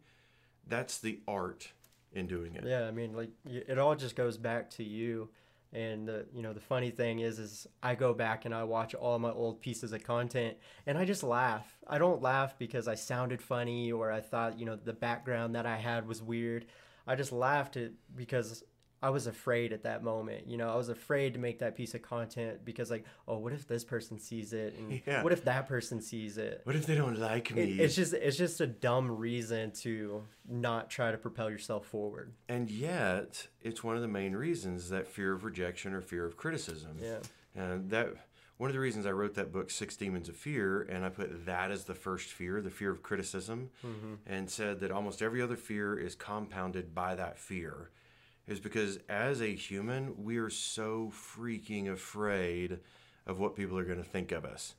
that's 0.68 1.00
the 1.00 1.20
art 1.28 1.72
in 2.14 2.28
doing 2.28 2.56
it. 2.56 2.64
Yeah, 2.66 2.88
I 2.88 2.92
mean, 2.92 3.14
like 3.14 3.32
it 3.46 3.78
all 3.78 3.96
just 3.96 4.16
goes 4.16 4.38
back 4.38 4.70
to 4.72 4.84
you 4.84 5.30
and 5.74 6.08
the 6.08 6.26
you 6.34 6.42
know 6.42 6.54
the 6.54 6.60
funny 6.60 6.92
thing 6.92 7.20
is 7.20 7.40
is 7.40 7.68
I 7.82 7.96
go 7.96 8.14
back 8.14 8.46
and 8.46 8.54
I 8.54 8.64
watch 8.64 8.94
all 8.94 9.18
my 9.20 9.32
old 9.32 9.62
pieces 9.62 9.94
of 9.94 10.04
content 10.04 10.58
and 10.86 10.98
I 10.98 11.06
just 11.06 11.24
laugh. 11.24 11.78
I 11.88 11.98
don't 11.98 12.22
laugh 12.22 12.58
because 12.58 12.88
I 12.88 12.96
sounded 12.96 13.42
funny 13.42 13.92
or 13.92 14.12
I 14.12 14.22
thought, 14.22 14.60
you 14.60 14.66
know, 14.66 14.76
the 14.76 14.94
background 14.94 15.56
that 15.56 15.66
I 15.66 15.78
had 15.78 16.08
was 16.08 16.22
weird. 16.22 16.66
I 17.08 17.16
just 17.16 17.32
laughed 17.32 17.78
it 17.78 17.94
because 18.16 18.64
I 19.02 19.10
was 19.10 19.28
afraid 19.28 19.74
at 19.74 19.84
that 19.84 20.04
moment. 20.04 20.48
You 20.48 20.58
know, 20.58 20.70
I 20.70 20.76
was 20.76 20.90
afraid 20.90 21.34
to 21.34 21.40
make 21.40 21.60
that 21.60 21.76
piece 21.76 21.96
of 21.96 22.02
content 22.02 22.64
because, 22.64 22.92
like, 22.92 23.06
oh, 23.28 23.38
what 23.38 23.52
if 23.54 23.68
this 23.68 23.84
person 23.84 24.20
sees 24.20 24.54
it, 24.54 24.76
and 24.78 25.02
yeah. 25.06 25.24
what 25.24 25.34
if 25.34 25.44
that 25.46 25.68
person 25.68 26.02
sees 26.02 26.38
it? 26.38 26.62
What 26.66 26.76
if 26.76 26.86
they 26.86 26.96
don't 26.96 27.20
like 27.20 27.54
me? 27.54 27.64
It, 27.64 27.80
it's 27.80 27.96
just, 27.96 28.14
it's 28.14 28.38
just 28.38 28.62
a 28.62 28.68
dumb 28.68 29.12
reason 29.12 29.72
to 29.82 30.24
not 30.48 30.90
try 30.90 31.12
to 31.12 31.18
propel 31.18 31.50
yourself 31.50 31.86
forward. 31.88 32.34
And 32.48 32.70
yet, 32.70 33.48
it's 33.62 33.84
one 33.84 33.96
of 33.96 34.02
the 34.02 34.08
main 34.08 34.36
reasons 34.36 34.90
that 34.90 35.08
fear 35.08 35.34
of 35.34 35.44
rejection 35.44 35.94
or 35.94 36.02
fear 36.02 36.26
of 36.26 36.38
criticism. 36.38 36.98
Yeah. 37.02 37.18
And 37.56 37.90
that 37.90 38.16
one 38.58 38.70
of 38.70 38.76
the 38.76 38.80
reasons 38.80 39.08
I 39.08 39.12
wrote 39.12 39.34
that 39.34 39.52
book, 39.52 39.72
Six 39.72 39.98
Demons 39.98 40.30
of 40.30 40.36
Fear, 40.36 40.84
and 40.84 41.04
I 41.04 41.10
put 41.10 41.48
that 41.48 41.72
as 41.72 41.86
the 41.86 41.96
first 41.96 42.30
fear, 42.30 42.62
the 42.62 42.70
fear 42.70 42.92
of 42.92 43.02
criticism, 43.02 43.72
mm-hmm. 43.84 44.14
and 44.28 44.48
said 44.48 44.82
that 44.82 44.92
almost 44.92 45.24
every 45.24 45.42
other 45.42 45.56
fear 45.56 45.98
is 45.98 46.14
compounded 46.14 46.94
by 46.94 47.16
that 47.16 47.40
fear 47.40 47.90
is 48.52 48.60
because 48.60 49.00
as 49.10 49.42
a 49.42 49.56
human, 49.56 50.24
we 50.24 50.38
are 50.38 50.50
so 50.50 51.12
freaking 51.12 51.92
afraid 51.92 52.80
of 53.26 53.40
what 53.40 53.56
people 53.56 53.78
are 53.78 53.86
going 53.86 53.98
to 54.04 54.10
think 54.10 54.32
of 54.32 54.46
us. 54.46 54.76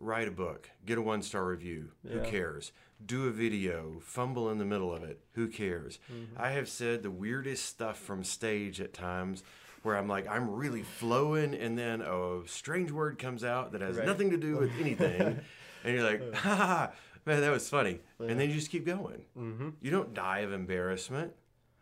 write 0.00 0.28
a 0.28 0.32
book, 0.32 0.70
get 0.86 0.98
a 0.98 1.02
one 1.02 1.22
star 1.22 1.44
review. 1.46 1.90
Who 2.08 2.20
cares? 2.20 2.70
Do 3.04 3.26
a 3.26 3.30
video, 3.30 3.98
fumble 4.00 4.50
in 4.50 4.58
the 4.58 4.64
middle 4.64 4.94
of 4.94 5.02
it. 5.02 5.20
Who 5.32 5.48
cares? 5.48 5.98
Mm-hmm. 6.12 6.40
I 6.40 6.50
have 6.50 6.68
said 6.68 7.02
the 7.02 7.10
weirdest 7.10 7.64
stuff 7.64 7.98
from 7.98 8.22
stage 8.24 8.80
at 8.80 8.92
times 8.92 9.42
where 9.82 9.96
I'm 9.96 10.08
like, 10.08 10.28
I'm 10.28 10.50
really 10.50 10.82
flowing, 10.82 11.54
and 11.54 11.78
then 11.78 12.00
a 12.02 12.40
strange 12.46 12.90
word 12.90 13.18
comes 13.18 13.42
out 13.44 13.72
that 13.72 13.80
has 13.80 13.96
Right. 13.96 14.06
nothing 14.06 14.30
to 14.30 14.36
do 14.36 14.56
with 14.56 14.70
anything. 14.80 15.20
and 15.84 15.94
you're 15.94 16.02
like, 16.04 16.34
ha, 16.34 16.54
ha, 16.56 16.66
ha, 16.66 16.92
man, 17.24 17.40
that 17.40 17.50
was 17.52 17.68
funny. 17.68 18.00
And 18.18 18.38
then 18.40 18.48
you 18.50 18.54
just 18.56 18.70
keep 18.70 18.84
going. 18.84 19.22
Mm-hmm. 19.38 19.68
You 19.80 19.90
don't 19.92 20.12
die 20.14 20.40
of 20.40 20.52
embarrassment. 20.52 21.32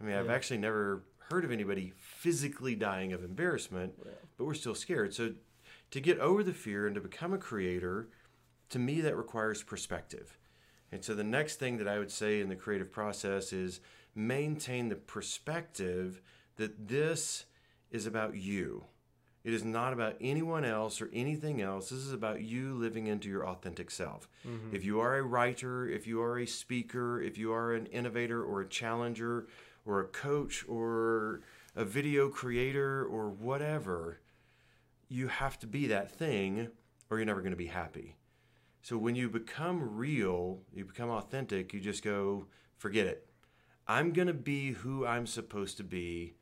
I 0.01 0.05
mean, 0.05 0.15
I've 0.15 0.29
actually 0.29 0.59
never 0.59 1.03
heard 1.29 1.45
of 1.45 1.51
anybody 1.51 1.93
physically 1.97 2.75
dying 2.75 3.13
of 3.13 3.25
embarrassment, 3.25 3.95
but 4.37 4.45
we're 4.45 4.55
still 4.55 4.75
scared. 4.75 5.15
So 5.15 5.33
to 5.91 6.01
get 6.01 6.19
over 6.19 6.43
the 6.43 6.53
fear 6.53 6.87
and 6.87 6.95
to 6.95 7.01
become 7.01 7.33
a 7.33 7.39
creator, 7.39 8.09
to 8.71 8.79
me, 8.79 9.01
that 9.01 9.17
requires 9.17 9.63
perspective. 9.63 10.39
And 10.93 11.05
so 11.05 11.15
the 11.15 11.25
next 11.25 11.57
thing 11.57 11.79
that 11.79 11.89
I 11.89 11.99
would 11.99 12.11
say 12.11 12.41
in 12.41 12.49
the 12.49 12.57
creative 12.57 12.93
process 12.93 13.53
is 13.53 13.81
maintain 14.15 14.89
the 14.89 14.97
perspective 14.97 16.23
that 16.57 16.89
this 16.89 17.45
is 17.91 18.07
about 18.07 18.37
you. 18.37 18.85
It 19.45 19.55
is 19.55 19.65
not 19.65 19.93
about 19.93 20.17
anyone 20.21 20.65
else 20.65 21.01
or 21.01 21.09
anything 21.13 21.61
else. 21.61 21.91
This 21.91 22.01
is 22.01 22.13
about 22.13 22.43
you 22.43 22.75
living 22.75 23.07
into 23.07 23.29
your 23.29 23.47
authentic 23.47 23.93
self. 23.93 24.29
Mm-hmm. 24.45 24.75
If 24.75 24.85
you 24.85 24.99
are 24.99 25.17
a 25.17 25.23
writer, 25.23 25.89
if 25.89 26.05
you 26.05 26.21
are 26.21 26.41
a 26.41 26.47
speaker, 26.47 27.23
if 27.23 27.39
you 27.39 27.53
are 27.53 27.73
an 27.73 27.87
innovator 27.87 28.43
or 28.43 28.63
a 28.63 28.69
challenger 28.69 29.47
or 29.87 30.01
a 30.01 30.09
coach 30.09 30.65
or 30.69 31.41
a 31.75 31.85
video 31.85 32.29
creator 32.29 33.05
or 33.05 33.31
whatever, 33.31 34.21
you 35.09 35.29
have 35.29 35.59
to 35.61 35.67
be 35.67 35.87
that 35.87 36.11
thing 36.11 36.69
or 37.09 37.19
you're 37.19 37.27
never 37.27 37.41
going 37.41 37.53
to 37.53 37.57
be 37.57 37.67
happy. 37.67 38.17
So 38.83 38.99
when 38.99 39.15
you 39.15 39.29
become 39.29 39.97
real, 39.97 40.61
you 40.75 40.85
become 40.85 41.11
authentic, 41.11 41.73
you 41.73 41.81
just 41.81 42.05
go, 42.05 42.47
forget 42.77 43.07
it. 43.07 43.29
I'm 43.89 44.13
going 44.13 44.29
to 44.29 44.35
be 44.35 44.73
who 44.73 45.07
I'm 45.07 45.27
supposed 45.27 45.77
to 45.77 45.85
be, 45.85 46.35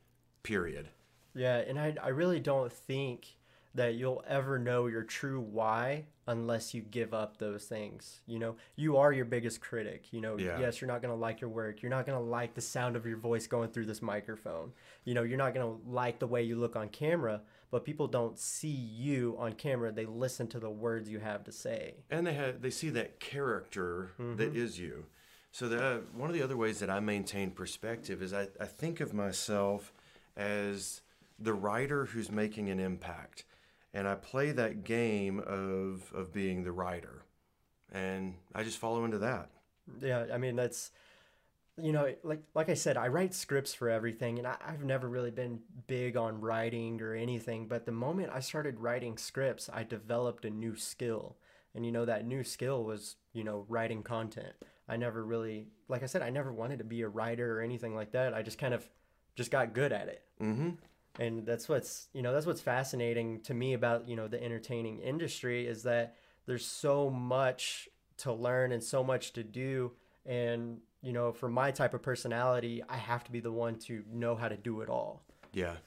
period. 0.43 0.89
Yeah, 1.35 1.57
and 1.57 1.79
I, 1.79 1.95
I 2.01 2.09
really 2.09 2.39
don't 2.39 2.71
think 2.71 3.35
that 3.75 3.95
you'll 3.95 4.23
ever 4.27 4.57
know 4.57 4.87
your 4.87 5.03
true 5.03 5.39
why 5.39 6.05
unless 6.27 6.73
you 6.73 6.81
give 6.81 7.13
up 7.13 7.37
those 7.37 7.65
things. 7.65 8.21
You 8.25 8.39
know, 8.39 8.55
you 8.75 8.97
are 8.97 9.11
your 9.13 9.25
biggest 9.25 9.61
critic. 9.61 10.11
You 10.11 10.21
know, 10.21 10.37
Yeah. 10.37 10.59
yes, 10.59 10.81
you're 10.81 10.87
not 10.87 11.01
going 11.01 11.13
to 11.13 11.19
like 11.19 11.39
your 11.41 11.49
work. 11.49 11.83
You're 11.83 11.91
not 11.91 12.05
going 12.05 12.17
to 12.17 12.23
like 12.23 12.55
the 12.55 12.61
sound 12.61 12.95
of 12.95 13.05
your 13.05 13.17
voice 13.17 13.45
going 13.45 13.69
through 13.69 13.85
this 13.85 14.01
microphone. 14.01 14.71
You 15.03 15.13
know, 15.13 15.23
you're 15.23 15.37
not 15.37 15.53
going 15.53 15.67
to 15.67 15.89
like 15.89 16.17
the 16.19 16.27
way 16.27 16.41
you 16.41 16.55
look 16.55 16.75
on 16.75 16.89
camera, 16.89 17.41
but 17.69 17.83
people 17.85 18.07
don't 18.07 18.39
see 18.39 18.67
you 18.69 19.35
on 19.37 19.53
camera. 19.53 19.91
They 19.91 20.05
listen 20.05 20.47
to 20.47 20.59
the 20.59 20.69
words 20.69 21.09
you 21.09 21.19
have 21.19 21.43
to 21.43 21.51
say. 21.51 21.95
and 22.09 22.25
they 22.25 22.33
have 22.33 22.61
they 22.61 22.69
see 22.71 22.89
that 22.89 23.19
character 23.19 24.11
that 24.17 24.23
mm-hmm. 24.23 24.55
is 24.57 24.79
you 24.79 25.05
so 25.51 25.67
the 25.67 26.01
one 26.13 26.29
of 26.29 26.35
the 26.35 26.41
other 26.41 26.57
ways 26.57 26.79
that 26.79 26.89
i 26.89 26.99
maintain 26.99 27.49
perspective 27.51 28.21
is 28.21 28.33
I, 28.33 28.47
I 28.59 28.65
think 28.65 28.99
of 28.99 29.13
myself 29.13 29.93
as 30.35 31.01
the 31.39 31.53
writer 31.53 32.05
who's 32.05 32.31
making 32.31 32.69
an 32.69 32.79
impact 32.79 33.45
and 33.95 34.07
i 34.07 34.13
play 34.15 34.51
that 34.51 34.83
game 34.83 35.39
of 35.39 36.11
of 36.13 36.31
being 36.33 36.63
the 36.63 36.71
writer 36.71 37.25
and 37.91 38.35
i 38.53 38.61
just 38.63 38.77
follow 38.77 39.05
into 39.05 39.17
that 39.17 39.49
Yeah, 40.01 40.25
I 40.33 40.37
mean 40.37 40.55
that's 40.55 40.91
you 41.77 41.91
know 41.91 42.05
like 42.23 42.41
like 42.55 42.69
I 42.69 42.73
said, 42.73 42.97
I 42.97 43.07
write 43.07 43.33
scripts 43.33 43.73
for 43.73 43.89
everything, 43.89 44.39
and 44.39 44.47
I, 44.47 44.55
I've 44.65 44.83
never 44.83 45.07
really 45.07 45.31
been 45.31 45.59
big 45.87 46.17
on 46.17 46.41
writing 46.41 47.01
or 47.01 47.13
anything. 47.13 47.67
But 47.67 47.85
the 47.85 47.91
moment 47.91 48.31
I 48.33 48.39
started 48.39 48.79
writing 48.79 49.17
scripts, 49.17 49.69
I 49.71 49.83
developed 49.83 50.45
a 50.45 50.49
new 50.49 50.75
skill, 50.75 51.37
and 51.75 51.85
you 51.85 51.91
know 51.91 52.05
that 52.05 52.25
new 52.25 52.43
skill 52.43 52.83
was 52.83 53.15
you 53.33 53.43
know 53.43 53.65
writing 53.69 54.01
content. 54.03 54.53
I 54.89 54.97
never 54.97 55.23
really, 55.23 55.67
like 55.87 56.03
I 56.03 56.07
said, 56.07 56.21
I 56.21 56.29
never 56.31 56.51
wanted 56.51 56.79
to 56.79 56.85
be 56.85 57.01
a 57.01 57.07
writer 57.09 57.57
or 57.57 57.61
anything 57.61 57.93
like 57.95 58.11
that. 58.13 58.33
I 58.33 58.41
just 58.41 58.57
kind 58.57 58.73
of 58.73 58.89
just 59.35 59.51
got 59.51 59.73
good 59.73 59.91
at 59.91 60.07
it 60.07 60.23
mm-hmm 60.41 60.69
and 61.19 61.45
that's 61.45 61.69
what's 61.69 62.07
you 62.13 62.21
know 62.21 62.33
that's 62.33 62.45
what's 62.45 62.61
fascinating 62.61 63.39
to 63.41 63.53
me 63.53 63.73
about 63.73 64.07
you 64.07 64.15
know 64.15 64.27
the 64.27 64.41
entertaining 64.43 64.99
industry 64.99 65.67
is 65.67 65.83
that 65.83 66.15
there's 66.45 66.65
so 66.65 67.09
much 67.09 67.89
to 68.17 68.31
learn 68.31 68.71
and 68.71 68.83
so 68.83 69.03
much 69.03 69.33
to 69.33 69.43
do 69.43 69.91
and 70.25 70.79
you 71.01 71.13
know 71.13 71.31
for 71.31 71.49
my 71.49 71.71
type 71.71 71.93
of 71.93 72.01
personality 72.01 72.81
i 72.89 72.97
have 72.97 73.23
to 73.23 73.31
be 73.31 73.39
the 73.39 73.51
one 73.51 73.75
to 73.75 74.03
know 74.11 74.35
how 74.35 74.47
to 74.47 74.57
do 74.57 74.81
it 74.81 74.89
all 74.89 75.25
Yeah. 75.55 75.77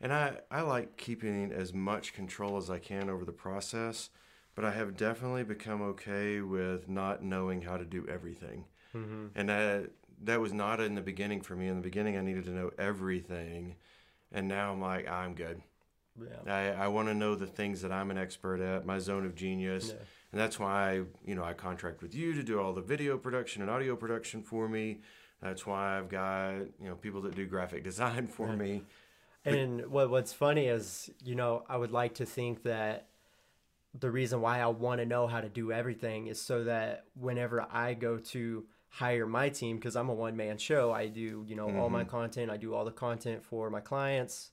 And 0.00 0.12
I, 0.12 0.36
I 0.50 0.60
like 0.60 0.96
keeping 0.96 1.50
as 1.50 1.74
much 1.74 2.12
control 2.12 2.56
as 2.56 2.70
I 2.70 2.78
can 2.78 3.10
over 3.10 3.24
the 3.24 3.32
process, 3.32 4.10
but 4.54 4.64
I 4.64 4.70
have 4.70 4.96
definitely 4.96 5.42
become 5.42 5.82
okay 5.82 6.40
with 6.40 6.88
not 6.88 7.24
knowing 7.24 7.62
how 7.62 7.78
to 7.78 7.84
do 7.84 8.06
everything. 8.06 8.66
Mm-hmm. 8.94 9.26
And 9.34 9.48
that, 9.48 9.90
that 10.22 10.40
was 10.40 10.52
not 10.52 10.80
in 10.80 10.94
the 10.94 11.00
beginning 11.00 11.40
for 11.40 11.56
me. 11.56 11.66
In 11.66 11.76
the 11.76 11.82
beginning, 11.82 12.16
I 12.16 12.20
needed 12.20 12.44
to 12.44 12.50
know 12.50 12.70
everything. 12.78 13.76
And 14.32 14.48
now 14.48 14.72
I'm 14.72 14.80
like, 14.80 15.08
I'm 15.08 15.34
good. 15.34 15.62
yeah 16.20 16.74
I, 16.78 16.84
I 16.84 16.88
want 16.88 17.08
to 17.08 17.14
know 17.14 17.34
the 17.34 17.46
things 17.46 17.80
that 17.82 17.92
I'm 17.92 18.10
an 18.10 18.18
expert 18.18 18.60
at, 18.60 18.84
my 18.84 18.98
zone 18.98 19.24
of 19.24 19.34
genius. 19.34 19.88
Yeah. 19.88 20.04
And 20.32 20.40
that's 20.40 20.58
why, 20.58 21.02
you 21.24 21.34
know, 21.34 21.42
I 21.44 21.54
contract 21.54 22.02
with 22.02 22.14
you 22.14 22.34
to 22.34 22.42
do 22.42 22.60
all 22.60 22.72
the 22.72 22.82
video 22.82 23.16
production 23.16 23.62
and 23.62 23.70
audio 23.70 23.96
production 23.96 24.42
for 24.42 24.68
me. 24.68 25.00
That's 25.42 25.66
why 25.66 25.96
I've 25.98 26.08
got, 26.08 26.52
you 26.52 26.88
know, 26.88 26.96
people 26.96 27.22
that 27.22 27.34
do 27.34 27.46
graphic 27.46 27.84
design 27.92 28.26
for 28.26 28.54
me. 28.54 28.82
And 29.44 29.86
what 29.86 30.10
what's 30.10 30.32
funny 30.32 30.66
is, 30.66 31.08
you 31.24 31.34
know, 31.34 31.64
I 31.68 31.76
would 31.76 31.92
like 31.92 32.14
to 32.14 32.26
think 32.26 32.64
that 32.64 33.06
the 33.98 34.10
reason 34.10 34.40
why 34.40 34.60
I 34.60 34.66
want 34.66 35.00
to 35.00 35.06
know 35.06 35.26
how 35.26 35.40
to 35.40 35.48
do 35.48 35.72
everything 35.72 36.26
is 36.26 36.40
so 36.40 36.64
that 36.64 37.04
whenever 37.14 37.66
I 37.70 37.94
go 37.94 38.18
to 38.18 38.64
hire 38.90 39.26
my 39.26 39.48
team, 39.48 39.76
because 39.76 39.96
I'm 39.96 40.08
a 40.08 40.14
one 40.14 40.36
man 40.36 40.58
show, 40.58 40.92
I 40.92 41.08
do, 41.08 41.44
you 41.46 41.54
know, 41.56 41.70
all 41.76 41.90
my 41.90 42.02
mm-hmm. 42.02 42.10
content, 42.10 42.50
I 42.50 42.56
do 42.56 42.74
all 42.74 42.84
the 42.84 42.90
content 42.90 43.44
for 43.44 43.70
my 43.70 43.80
clients. 43.80 44.50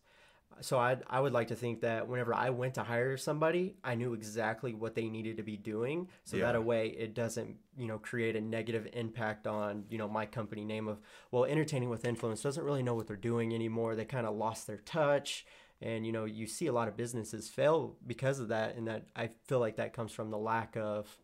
So 0.62 0.78
I 0.78 0.98
I 1.10 1.20
would 1.20 1.34
like 1.34 1.50
to 1.50 1.56
think 1.56 1.82
that 1.82 2.08
whenever 2.08 2.34
I 2.34 2.50
went 2.50 2.76
to 2.76 2.84
hire 2.84 3.18
somebody, 3.18 3.76
I 3.84 3.96
knew 3.96 4.14
exactly 4.14 4.74
what 4.74 4.96
they 4.96 5.10
needed 5.10 5.36
to 5.38 5.44
be 5.44 5.58
doing, 5.58 6.08
so 6.24 6.38
that 6.38 6.54
Yeah. 6.54 6.58
a 6.58 6.62
way 6.62 6.88
it 6.90 7.14
doesn't 7.14 7.58
you 7.76 7.88
know 7.88 8.00
create 8.00 8.38
a 8.38 8.42
negative 8.42 8.88
impact 8.94 9.48
on 9.48 9.84
you 9.90 9.98
know 9.98 10.08
my 10.08 10.26
company 10.26 10.64
name 10.64 10.88
of 10.88 11.00
well, 11.32 11.44
entertaining 11.44 11.90
with 11.90 12.06
influence 12.06 12.42
doesn't 12.42 12.64
really 12.64 12.84
know 12.84 12.96
what 12.96 13.08
they're 13.08 13.18
doing 13.18 13.54
anymore. 13.54 13.96
They 13.96 14.06
kind 14.06 14.26
of 14.26 14.36
lost 14.36 14.66
their 14.66 14.78
touch, 14.78 15.46
and 15.82 16.06
you 16.06 16.14
know 16.14 16.24
you 16.24 16.48
see 16.48 16.68
a 16.68 16.74
lot 16.74 16.88
of 16.88 16.96
businesses 16.96 17.50
fail 17.50 17.98
because 18.08 18.40
of 18.40 18.48
that, 18.50 18.76
and 18.78 18.88
that 18.88 19.08
I 19.16 19.32
feel 19.48 19.60
like 19.60 19.76
that 19.76 19.92
comes 19.94 20.14
from 20.14 20.30
the 20.32 20.38
lack 20.38 20.78
of, 20.78 21.18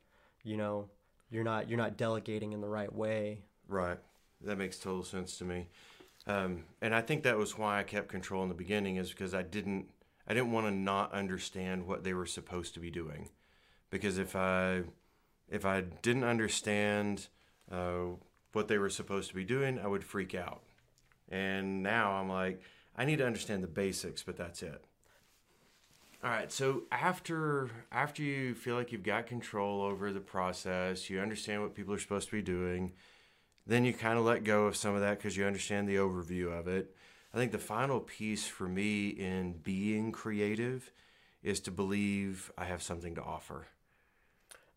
you 0.44 0.58
know, 0.58 0.90
you're 1.32 1.44
not 1.44 1.70
you're 1.70 1.78
not 1.78 1.98
delegating 1.98 2.54
in 2.54 2.62
the 2.62 2.68
right 2.68 2.94
way. 2.94 3.42
Right. 3.68 3.98
That 4.42 4.58
makes 4.58 4.78
total 4.78 5.04
sense 5.04 5.38
to 5.38 5.46
me. 5.46 5.68
Um, 6.28 6.66
and 6.82 6.94
I 6.94 7.02
think 7.02 7.24
that 7.24 7.38
was 7.38 7.58
why 7.58 7.80
I 7.80 7.84
kept 7.84 8.10
control 8.10 8.44
in 8.44 8.50
the 8.50 8.56
beginning 8.56 8.98
is 8.98 9.10
because 9.10 9.34
I 9.34 9.42
didn't 9.42 9.88
I 10.28 10.34
didn't 10.34 10.52
want 10.52 10.68
to 10.68 10.72
not 10.72 11.14
understand 11.14 11.88
what 11.88 12.04
they 12.04 12.14
were 12.14 12.26
supposed 12.26 12.74
to 12.76 12.80
be 12.80 12.92
doing. 12.92 13.30
Because 13.90 14.18
if 14.18 14.36
I 14.36 14.84
if 15.50 15.66
I 15.66 15.82
didn't 15.82 16.24
understand 16.24 17.28
uh, 17.72 18.16
what 18.54 18.68
they 18.68 18.78
were 18.78 18.90
supposed 18.90 19.30
to 19.30 19.36
be 19.36 19.44
doing, 19.44 19.80
I 19.80 19.88
would 19.88 20.04
freak 20.04 20.36
out. 20.36 20.62
And 21.30 21.82
now 21.82 22.14
I'm 22.14 22.30
like, 22.30 22.62
I 22.96 23.06
need 23.06 23.18
to 23.18 23.26
understand 23.26 23.64
the 23.64 23.68
basics, 23.68 24.22
but 24.22 24.38
that's 24.38 24.62
it. 24.62 24.84
All 26.24 26.30
right, 26.30 26.52
so 26.52 26.84
after 26.92 27.72
after 27.92 28.22
you 28.22 28.54
feel 28.54 28.76
like 28.76 28.92
you've 28.92 29.02
got 29.02 29.26
control 29.26 29.82
over 29.82 30.14
the 30.14 30.20
process, 30.20 31.10
you 31.10 31.20
understand 31.20 31.64
what 31.64 31.74
people 31.74 31.96
are 31.96 32.00
supposed 32.00 32.30
to 32.30 32.36
be 32.36 32.44
doing, 32.44 32.94
then 33.66 33.86
you 33.86 33.94
kind 33.94 34.20
of 34.20 34.26
let 34.26 34.44
go 34.44 34.66
of 34.66 34.76
some 34.76 34.94
of 34.94 35.02
that 35.02 35.18
because 35.18 35.36
you 35.36 35.46
understand 35.46 35.90
the 35.90 35.96
overview 35.96 36.56
of 36.56 36.68
it. 36.68 36.96
I 37.34 37.38
think 37.38 37.52
the 37.52 37.58
final 37.58 38.00
piece 38.00 38.46
for 38.46 38.68
me 38.68 39.10
in 39.10 39.54
being 39.64 40.12
creative 40.12 40.92
is 41.42 41.60
to 41.62 41.72
believe 41.72 42.52
I 42.56 42.66
have 42.66 42.84
something 42.84 43.16
to 43.16 43.24
offer. 43.24 43.66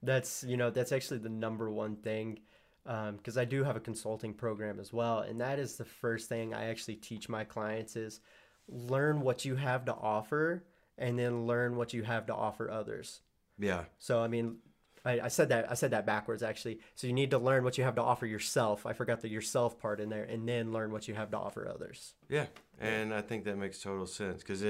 That's 0.03 0.45
you 0.45 0.57
know 0.57 0.71
that's 0.71 0.93
actually 0.93 1.19
the 1.19 1.29
number 1.29 1.71
one 1.71 1.97
thing 1.97 2.39
um, 2.87 3.17
because 3.17 3.37
I 3.37 3.45
do 3.45 3.65
have 3.65 3.77
a 3.77 3.81
consulting 3.81 4.33
program 4.33 4.81
as 4.81 4.95
well, 4.95 5.21
and 5.21 5.39
that 5.43 5.59
is 5.59 5.77
the 5.77 5.85
first 5.85 6.31
thing 6.31 6.55
I 6.55 6.69
actually 6.69 6.97
teach 6.97 7.29
my 7.29 7.45
clients 7.45 7.97
is 7.97 8.21
learn 8.67 9.21
what 9.21 9.45
you 9.45 9.57
have 9.57 9.85
to 9.85 9.95
offer, 9.95 10.65
and 10.99 11.19
then 11.19 11.47
learn 11.47 11.77
what 11.77 11.93
you 11.93 12.03
have 12.03 12.27
to 12.27 12.35
offer 12.35 12.71
others. 12.71 13.21
Yeah, 13.59 13.85
So 13.99 14.21
I 14.21 14.29
mean, 14.29 14.57
I, 15.05 15.21
I 15.21 15.29
said 15.29 15.51
that 15.51 15.71
I 15.71 15.75
said 15.75 15.93
that 15.93 16.07
backwards 16.07 16.43
actually. 16.43 16.81
So 16.95 17.07
you 17.07 17.13
need 17.13 17.31
to 17.31 17.39
learn 17.39 17.63
what 17.65 17.79
you 17.79 17.85
have 17.85 17.95
to 17.97 18.03
offer 18.03 18.27
yourself. 18.27 18.87
I 18.87 18.93
forgot 18.93 19.21
the 19.21 19.29
yourself 19.29 19.79
part 19.79 20.01
in 20.01 20.09
there, 20.09 20.25
and 20.25 20.49
then 20.49 20.73
learn 20.73 20.91
what 20.91 21.07
you 21.09 21.15
have 21.15 21.31
to 21.33 21.39
offer 21.39 21.69
others. 21.69 22.15
yeah, 22.29 22.47
and 22.81 23.15
I 23.15 23.21
think 23.21 23.45
that 23.45 23.57
makes 23.57 23.81
total 23.81 24.07
sense 24.07 24.43
because 24.43 24.63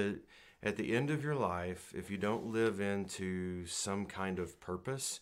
at 0.62 0.76
the 0.76 0.94
end 0.94 1.10
of 1.10 1.22
your 1.22 1.34
life, 1.34 1.92
if 1.96 2.10
you 2.10 2.16
don't 2.16 2.46
live 2.46 2.80
into 2.80 3.66
some 3.66 4.06
kind 4.06 4.38
of 4.38 4.60
purpose, 4.60 5.20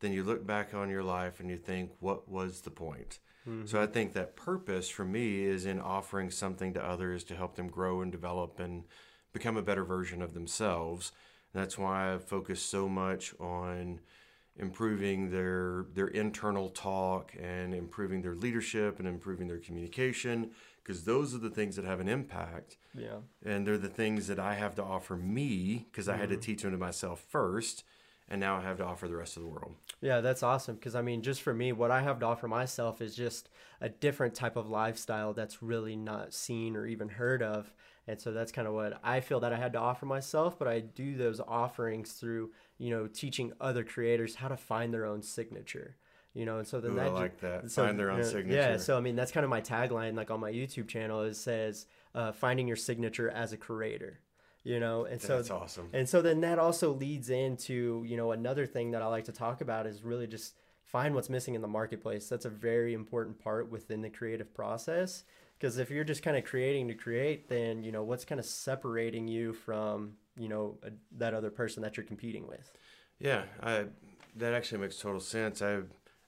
then 0.00 0.12
you 0.12 0.24
look 0.24 0.46
back 0.46 0.74
on 0.74 0.88
your 0.88 1.02
life 1.02 1.40
and 1.40 1.50
you 1.50 1.58
think, 1.58 1.92
what 2.00 2.28
was 2.28 2.62
the 2.62 2.70
point? 2.70 3.18
So 3.44 3.50
mm-hmm. 3.50 3.76
I 3.78 3.86
think 3.86 4.12
that 4.12 4.36
purpose 4.36 4.90
for 4.90 5.04
me 5.04 5.44
is 5.44 5.64
in 5.64 5.80
offering 5.80 6.30
something 6.30 6.74
to 6.74 6.84
others 6.84 7.24
to 7.24 7.34
help 7.34 7.56
them 7.56 7.68
grow 7.68 8.02
and 8.02 8.12
develop 8.12 8.60
and 8.60 8.84
become 9.32 9.56
a 9.56 9.62
better 9.62 9.84
version 9.84 10.22
of 10.22 10.34
themselves. 10.34 11.12
And 11.52 11.62
That's 11.62 11.78
why 11.78 12.14
I 12.14 12.18
focus 12.18 12.60
so 12.60 12.88
much 12.88 13.34
on 13.40 14.00
improving 14.56 15.30
their 15.30 15.86
their 15.94 16.08
internal 16.08 16.68
talk 16.70 17.32
and 17.40 17.74
improving 17.74 18.20
their 18.20 18.34
leadership 18.34 18.98
and 18.98 19.08
improving 19.08 19.48
their 19.48 19.58
communication 19.58 20.50
because 20.82 21.04
those 21.04 21.34
are 21.34 21.38
the 21.38 21.50
things 21.50 21.76
that 21.76 21.84
have 21.84 22.00
an 22.00 22.08
impact. 22.08 22.76
Yeah. 22.94 23.18
And 23.44 23.66
they're 23.66 23.78
the 23.78 23.88
things 23.88 24.26
that 24.26 24.38
I 24.38 24.54
have 24.54 24.74
to 24.76 24.82
offer 24.82 25.16
me 25.16 25.86
because 25.90 26.08
I 26.08 26.16
had 26.16 26.28
to 26.30 26.34
mm-hmm. 26.34 26.42
teach 26.42 26.62
them 26.62 26.72
to 26.72 26.78
myself 26.78 27.24
first 27.28 27.84
and 28.30 28.40
now 28.40 28.56
I 28.56 28.60
have 28.62 28.78
to 28.78 28.84
offer 28.84 29.08
the 29.08 29.16
rest 29.16 29.36
of 29.36 29.42
the 29.42 29.48
world. 29.48 29.74
Yeah, 30.00 30.20
that's 30.20 30.42
awesome. 30.42 30.76
Because 30.76 30.94
I 30.94 31.02
mean, 31.02 31.20
just 31.20 31.42
for 31.42 31.52
me, 31.52 31.72
what 31.72 31.90
I 31.90 32.00
have 32.00 32.20
to 32.20 32.26
offer 32.26 32.46
myself 32.46 33.02
is 33.02 33.16
just 33.16 33.48
a 33.80 33.88
different 33.88 34.34
type 34.34 34.56
of 34.56 34.70
lifestyle 34.70 35.32
that's 35.32 35.62
really 35.62 35.96
not 35.96 36.32
seen 36.32 36.76
or 36.76 36.86
even 36.86 37.08
heard 37.08 37.42
of. 37.42 37.72
And 38.10 38.20
so 38.20 38.32
that's 38.32 38.52
kind 38.52 38.66
of 38.66 38.74
what 38.74 38.98
I 39.04 39.20
feel 39.20 39.40
that 39.40 39.52
I 39.52 39.56
had 39.56 39.72
to 39.74 39.78
offer 39.78 40.06
myself. 40.06 40.58
But 40.58 40.68
I 40.68 40.80
do 40.80 41.16
those 41.16 41.40
offerings 41.40 42.12
through, 42.12 42.50
you 42.78 42.90
know, 42.90 43.06
teaching 43.06 43.52
other 43.60 43.84
creators 43.84 44.34
how 44.34 44.48
to 44.48 44.56
find 44.56 44.92
their 44.92 45.06
own 45.06 45.22
signature. 45.22 45.96
You 46.34 46.44
know, 46.44 46.58
and 46.58 46.66
so 46.66 46.80
then 46.80 46.92
Ooh, 46.92 46.96
that 46.96 47.06
I 47.08 47.10
like 47.10 47.40
that. 47.40 47.70
so, 47.70 47.84
Find 47.84 47.98
their 47.98 48.10
own 48.10 48.18
you 48.18 48.24
know, 48.24 48.28
signature. 48.30 48.56
Yeah, 48.56 48.76
so 48.76 48.96
I 48.96 49.00
mean, 49.00 49.16
that's 49.16 49.32
kind 49.32 49.42
of 49.42 49.50
my 49.50 49.60
tagline. 49.60 50.14
Like 50.16 50.30
on 50.30 50.38
my 50.40 50.52
YouTube 50.52 50.86
channel, 50.86 51.22
it 51.22 51.34
says 51.34 51.86
uh, 52.14 52.30
"Finding 52.32 52.68
your 52.68 52.76
signature 52.76 53.28
as 53.30 53.52
a 53.52 53.56
creator." 53.56 54.20
You 54.62 54.78
know, 54.78 55.06
and 55.06 55.20
so 55.20 55.36
That's 55.36 55.50
awesome. 55.50 55.88
and 55.94 56.06
so 56.06 56.20
then 56.20 56.42
that 56.42 56.58
also 56.58 56.92
leads 56.92 57.30
into, 57.30 58.04
you 58.06 58.16
know, 58.18 58.32
another 58.32 58.66
thing 58.66 58.90
that 58.90 59.00
I 59.00 59.06
like 59.06 59.24
to 59.24 59.32
talk 59.32 59.62
about 59.62 59.86
is 59.86 60.02
really 60.02 60.26
just 60.26 60.54
find 60.84 61.14
what's 61.14 61.30
missing 61.30 61.54
in 61.54 61.62
the 61.62 61.68
marketplace. 61.68 62.28
That's 62.28 62.44
a 62.44 62.50
very 62.50 62.92
important 62.92 63.38
part 63.38 63.70
within 63.70 64.02
the 64.02 64.10
creative 64.10 64.52
process. 64.52 65.24
Because 65.60 65.76
if 65.76 65.90
you're 65.90 66.04
just 66.04 66.22
kind 66.22 66.38
of 66.38 66.44
creating 66.44 66.88
to 66.88 66.94
create, 66.94 67.48
then, 67.48 67.82
you 67.82 67.92
know, 67.92 68.02
what's 68.02 68.24
kind 68.24 68.38
of 68.38 68.46
separating 68.46 69.28
you 69.28 69.52
from, 69.52 70.14
you 70.38 70.48
know, 70.48 70.78
a, 70.82 70.90
that 71.18 71.34
other 71.34 71.50
person 71.50 71.82
that 71.82 71.98
you're 71.98 72.06
competing 72.06 72.46
with? 72.48 72.72
Yeah, 73.18 73.42
I, 73.62 73.84
that 74.36 74.54
actually 74.54 74.80
makes 74.80 74.96
total 74.96 75.20
sense. 75.20 75.60
I 75.60 75.80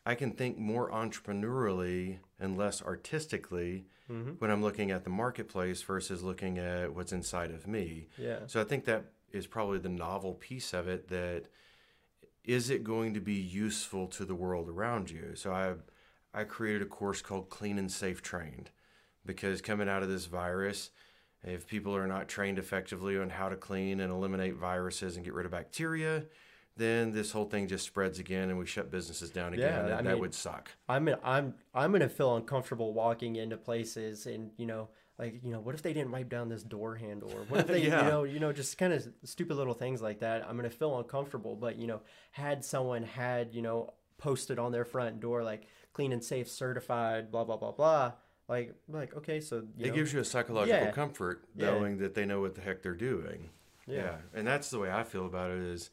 I 0.05 0.17
can 0.17 0.33
think 0.33 0.59
more 0.59 0.91
entrepreneurially 0.91 2.19
and 2.39 2.59
less 2.59 2.83
artistically 2.83 3.87
mm-hmm. 4.11 4.33
when 4.33 4.51
I'm 4.51 4.61
looking 4.61 4.91
at 4.91 5.05
the 5.05 5.11
marketplace 5.11 5.81
versus 5.81 6.23
looking 6.23 6.59
at 6.59 6.93
what's 6.93 7.12
inside 7.12 7.53
of 7.53 7.67
me. 7.67 8.09
Yeah. 8.19 8.41
So 8.49 8.61
I 8.61 8.65
think 8.65 8.85
that 8.85 9.05
is 9.31 9.47
probably 9.47 9.79
the 9.79 9.89
novel 9.89 10.35
piece 10.35 10.75
of 10.75 10.89
it 10.89 11.09
that 11.09 11.45
is 12.45 12.69
it 12.69 12.83
going 12.83 13.15
to 13.15 13.21
be 13.21 13.35
useful 13.35 14.09
to 14.09 14.25
the 14.25 14.35
world 14.35 14.69
around 14.69 15.11
you? 15.11 15.37
So 15.37 15.53
I 15.53 15.75
I 16.39 16.45
created 16.45 16.83
a 16.83 16.87
course 16.87 17.23
called 17.23 17.49
Clean 17.49 17.79
and 17.79 17.91
Safe 17.91 18.21
Trained 18.21 18.71
because 19.25 19.61
coming 19.61 19.88
out 19.88 20.02
of 20.02 20.09
this 20.09 20.26
virus, 20.26 20.91
if 21.45 21.67
people 21.67 21.95
are 21.97 22.07
not 22.07 22.29
trained 22.29 22.59
effectively 22.59 23.19
on 23.19 23.31
how 23.31 23.49
to 23.49 23.57
clean 23.57 24.00
and 24.00 24.12
eliminate 24.12 24.55
viruses 24.55 25.17
and 25.17 25.25
get 25.25 25.35
rid 25.35 25.47
of 25.47 25.52
bacteria, 25.52 26.25
then 26.76 27.12
this 27.12 27.33
whole 27.33 27.45
thing 27.45 27.69
just 27.69 27.85
spreads 27.85 28.19
again 28.19 28.49
and 28.49 28.59
we 28.59 28.64
shut 28.67 28.91
businesses 28.91 29.31
down 29.31 29.52
again. 29.52 29.87
Yeah, 29.88 29.99
and 29.99 30.09
I 30.09 30.12
that 30.12 30.21
would 30.21 30.35
suck. 30.35 30.71
I'm 30.88 31.05
gonna, 31.05 31.19
I'm 31.23 31.55
I'm 31.75 31.93
gonna 31.93 32.09
feel 32.09 32.37
uncomfortable 32.37 32.93
walking 32.95 33.37
into 33.37 33.57
places 33.57 34.26
and 34.26 34.50
you 34.57 34.67
know 34.67 34.88
like 35.19 35.41
you 35.45 35.50
know 35.50 35.61
what 35.61 35.75
if 35.75 35.83
they 35.83 35.93
didn't 35.93 36.11
wipe 36.12 36.31
down 36.31 36.49
this 36.49 36.62
door 36.62 36.95
handle 36.95 37.31
or 37.31 37.43
what 37.49 37.61
if 37.61 37.67
they 37.69 37.87
Yeah. 37.87 38.05
you 38.05 38.11
know 38.11 38.25
you 38.25 38.41
know 38.41 38.52
just 38.52 38.79
kind 38.79 38.93
of 38.95 39.07
stupid 39.25 39.57
little 39.57 39.75
things 39.75 40.00
like 40.00 40.21
that 40.21 40.47
I'm 40.49 40.57
gonna 40.57 40.71
feel 40.71 40.97
uncomfortable 40.99 41.57
but 41.57 41.76
you 41.76 41.87
know 41.87 42.00
had 42.31 42.64
someone 42.64 43.02
had 43.02 43.55
you 43.55 43.61
know 43.61 43.93
posted 44.17 44.59
on 44.59 44.73
their 44.73 44.87
front 44.87 45.21
door 45.21 45.43
like 45.43 45.67
clean 45.93 46.12
and 46.12 46.25
safe 46.25 46.49
certified 46.49 47.31
blah 47.31 47.45
blah 47.45 47.59
blah 47.59 47.73
blah 47.73 48.12
like 48.52 48.75
like 48.88 49.11
okay 49.16 49.40
so 49.40 49.56
you 49.76 49.87
It 49.87 49.88
know, 49.88 49.94
gives 49.94 50.12
you 50.12 50.21
a 50.21 50.25
psychological 50.25 50.87
Yeah. 50.87 50.90
comfort 51.02 51.44
Yeah. 51.54 51.66
knowing 51.71 51.99
that 51.99 52.14
they 52.14 52.26
know 52.26 52.40
what 52.44 52.54
the 52.54 52.61
heck 52.61 52.82
they're 52.82 52.94
doing. 53.12 53.50
Yeah. 53.87 53.97
Yeah. 53.97 54.16
And 54.35 54.47
that's 54.47 54.68
the 54.71 54.78
way 54.78 54.90
I 54.90 55.02
feel 55.04 55.26
about 55.26 55.50
it 55.50 55.62
is 55.76 55.90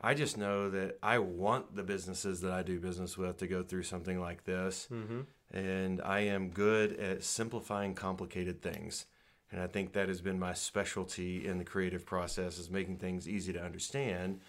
I 0.00 0.12
just 0.14 0.36
know 0.36 0.68
that 0.70 0.98
I 1.02 1.18
want 1.18 1.74
the 1.76 1.82
businesses 1.82 2.40
that 2.42 2.52
I 2.52 2.62
do 2.62 2.78
business 2.78 3.16
with 3.16 3.38
to 3.38 3.46
go 3.46 3.62
through 3.62 3.84
something 3.84 4.20
like 4.20 4.44
this. 4.44 4.86
Mm-hmm. 4.92 5.20
And 5.56 6.02
I 6.02 6.20
am 6.20 6.50
good 6.50 6.92
at 6.98 7.24
simplifying 7.24 7.94
complicated 7.94 8.60
things. 8.60 9.06
And 9.50 9.60
I 9.62 9.66
think 9.66 9.92
that 9.92 10.08
has 10.08 10.20
been 10.20 10.38
my 10.38 10.52
specialty 10.52 11.46
in 11.46 11.58
the 11.58 11.64
creative 11.64 12.04
process 12.04 12.58
is 12.58 12.68
making 12.70 12.98
things 12.98 13.26
easy 13.28 13.52
to 13.52 13.62
understand. 13.64 14.40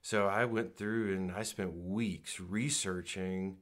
So 0.00 0.26
I 0.26 0.44
went 0.46 0.76
through 0.76 1.14
and 1.14 1.30
I 1.32 1.42
spent 1.44 1.74
weeks 1.74 2.40
researching 2.40 3.58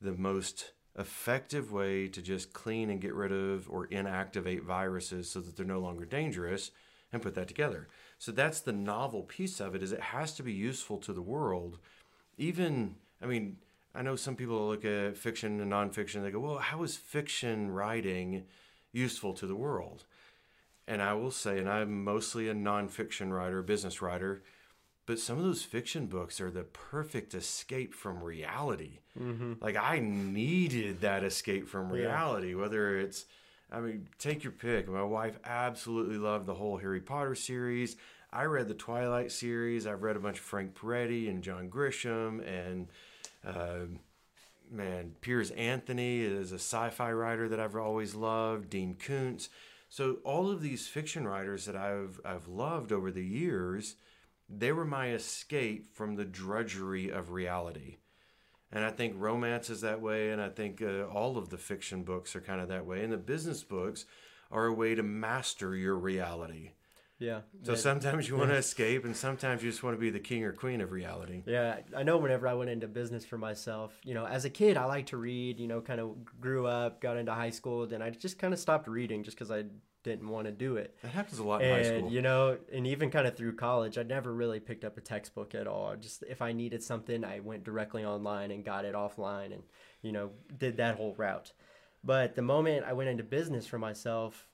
the 0.00 0.12
most 0.12 0.72
effective 0.98 1.72
way 1.72 2.08
to 2.08 2.20
just 2.20 2.52
clean 2.52 2.90
and 2.90 3.00
get 3.00 3.14
rid 3.14 3.32
of 3.32 3.70
or 3.70 3.86
inactivate 3.88 4.62
viruses 4.62 5.30
so 5.30 5.40
that 5.40 5.56
they're 5.56 5.66
no 5.66 5.80
longer 5.80 6.04
dangerous 6.04 6.70
and 7.12 7.22
put 7.22 7.34
that 7.34 7.48
together. 7.48 7.88
So 8.18 8.32
that's 8.32 8.60
the 8.60 8.72
novel 8.72 9.22
piece 9.22 9.60
of 9.60 9.74
it 9.74 9.82
is 9.82 9.92
it 9.92 10.00
has 10.00 10.34
to 10.34 10.42
be 10.42 10.52
useful 10.52 10.98
to 10.98 11.12
the 11.12 11.22
world. 11.22 11.78
Even 12.38 12.96
I 13.22 13.26
mean, 13.26 13.58
I 13.94 14.02
know 14.02 14.16
some 14.16 14.36
people 14.36 14.68
look 14.68 14.84
at 14.84 15.16
fiction 15.16 15.60
and 15.60 15.72
nonfiction, 15.72 16.22
they 16.22 16.30
go, 16.30 16.40
Well, 16.40 16.58
how 16.58 16.82
is 16.82 16.96
fiction 16.96 17.70
writing 17.70 18.44
useful 18.92 19.34
to 19.34 19.46
the 19.46 19.56
world? 19.56 20.04
And 20.86 21.00
I 21.00 21.14
will 21.14 21.30
say, 21.30 21.58
and 21.58 21.68
I'm 21.68 22.02
mostly 22.02 22.48
a 22.48 22.54
nonfiction 22.54 23.30
writer, 23.30 23.62
business 23.62 24.02
writer, 24.02 24.42
but 25.10 25.18
some 25.18 25.38
of 25.38 25.42
those 25.42 25.64
fiction 25.64 26.06
books 26.06 26.40
are 26.40 26.52
the 26.52 26.62
perfect 26.62 27.34
escape 27.34 27.94
from 27.94 28.22
reality. 28.22 29.00
Like 29.60 29.74
I 29.76 29.98
needed 29.98 31.00
that 31.00 31.24
escape 31.24 31.66
from 31.66 31.90
reality, 31.90 32.54
whether 32.54 32.96
it's, 32.96 33.24
I 33.72 33.80
mean, 33.80 34.06
take 34.20 34.44
your 34.44 34.52
pick. 34.52 34.88
My 34.88 35.02
wife 35.02 35.36
absolutely 35.44 36.16
loved 36.16 36.46
the 36.46 36.54
whole 36.54 36.76
Harry 36.76 37.00
Potter 37.00 37.34
series. 37.34 37.96
I 38.32 38.44
read 38.44 38.68
the 38.68 38.74
Twilight 38.74 39.32
series. 39.32 39.84
I've 39.84 40.04
read 40.04 40.14
a 40.14 40.20
bunch 40.20 40.38
of 40.38 40.44
Frank 40.44 40.74
Peretti 40.78 41.28
and 41.28 41.42
John 41.42 41.68
Grisham 41.68 42.40
and, 42.46 42.86
uh, 43.44 43.86
man, 44.70 45.16
Piers 45.22 45.50
Anthony 45.50 46.20
is 46.20 46.52
a 46.52 46.54
sci-fi 46.54 47.10
writer 47.10 47.48
that 47.48 47.58
I've 47.58 47.74
always 47.74 48.14
loved. 48.14 48.70
Dean 48.70 48.94
Koontz. 48.94 49.48
So 49.88 50.18
all 50.22 50.48
of 50.48 50.62
these 50.62 50.86
fiction 50.86 51.26
writers 51.26 51.64
that 51.64 51.74
I've 51.74 52.20
I've 52.24 52.46
loved 52.46 52.92
over 52.92 53.10
the 53.10 53.24
years, 53.24 53.96
they 54.50 54.72
were 54.72 54.84
my 54.84 55.10
escape 55.10 55.94
from 55.94 56.16
the 56.16 56.24
drudgery 56.24 57.10
of 57.10 57.30
reality. 57.30 57.98
And 58.72 58.84
I 58.84 58.90
think 58.90 59.14
romance 59.16 59.68
is 59.68 59.80
that 59.80 60.00
way, 60.00 60.30
and 60.30 60.40
I 60.40 60.48
think 60.48 60.80
uh, 60.80 61.04
all 61.04 61.36
of 61.36 61.48
the 61.48 61.58
fiction 61.58 62.04
books 62.04 62.36
are 62.36 62.40
kind 62.40 62.60
of 62.60 62.68
that 62.68 62.86
way, 62.86 63.02
and 63.02 63.12
the 63.12 63.16
business 63.16 63.64
books 63.64 64.04
are 64.50 64.66
a 64.66 64.72
way 64.72 64.94
to 64.94 65.02
master 65.02 65.74
your 65.74 65.96
reality. 65.96 66.70
yeah 67.18 67.40
So 67.64 67.74
sometimes 67.74 68.28
you 68.28 68.36
want 68.36 68.50
to 68.50 68.56
escape, 68.66 69.04
and 69.04 69.16
sometimes 69.16 69.62
you 69.64 69.70
just 69.70 69.82
want 69.82 69.96
to 69.96 70.00
be 70.00 70.10
the 70.10 70.20
king 70.20 70.44
or 70.44 70.52
queen 70.52 70.80
of 70.80 70.92
reality. 70.92 71.42
Yeah, 71.46 71.78
I 71.96 72.04
know 72.04 72.18
whenever 72.18 72.46
I 72.46 72.54
went 72.54 72.70
into 72.70 72.86
business 72.86 73.24
for 73.24 73.38
myself, 73.38 73.92
you 74.04 74.14
know, 74.14 74.24
as 74.24 74.44
a 74.44 74.50
kid, 74.50 74.76
I 74.76 74.84
liked 74.84 75.08
to 75.08 75.16
read, 75.16 75.58
you 75.58 75.66
know, 75.66 75.80
kind 75.80 76.00
of 76.00 76.14
grew 76.40 76.66
up, 76.66 77.00
got 77.00 77.16
into 77.16 77.32
high 77.32 77.50
school, 77.50 77.86
then 77.88 78.02
I 78.02 78.10
just 78.10 78.38
kind 78.38 78.54
of 78.54 78.60
stopped 78.60 78.86
reading 78.86 79.24
just 79.24 79.36
because 79.36 79.50
I 79.50 79.64
didn't 80.02 80.28
want 80.28 80.46
to 80.46 80.52
do 80.52 80.76
it. 80.76 80.96
That 81.02 81.12
happens 81.12 81.38
a 81.38 81.44
lot 81.44 81.62
in 81.62 81.70
high 81.70 81.82
school. 81.82 82.10
you 82.10 82.22
know, 82.22 82.58
and 82.72 82.86
even 82.86 83.10
kind 83.10 83.26
of 83.26 83.36
through 83.36 83.56
college, 83.56 83.98
I 83.98 84.02
never 84.02 84.32
really 84.32 84.60
picked 84.60 84.84
up 84.84 84.96
a 84.96 85.00
textbook 85.00 85.54
at 85.54 85.66
all. 85.66 85.94
Just 85.96 86.22
if 86.28 86.42
I 86.42 86.52
needed 86.52 86.82
something, 86.82 87.24
I 87.24 87.40
went 87.40 87.64
directly 87.64 88.04
online 88.04 88.50
and 88.50 88.64
got 88.64 88.84
it 88.84 88.94
offline 88.94 89.52
and, 89.52 89.62
you 90.02 90.12
know, 90.12 90.30
did 90.58 90.78
that 90.78 90.96
whole 90.96 91.14
route. 91.16 91.52
But 92.02 92.34
the 92.34 92.42
moment 92.42 92.86
I 92.86 92.94
went 92.94 93.10
into 93.10 93.24
business 93.24 93.66
for 93.66 93.78
myself, 93.78 94.46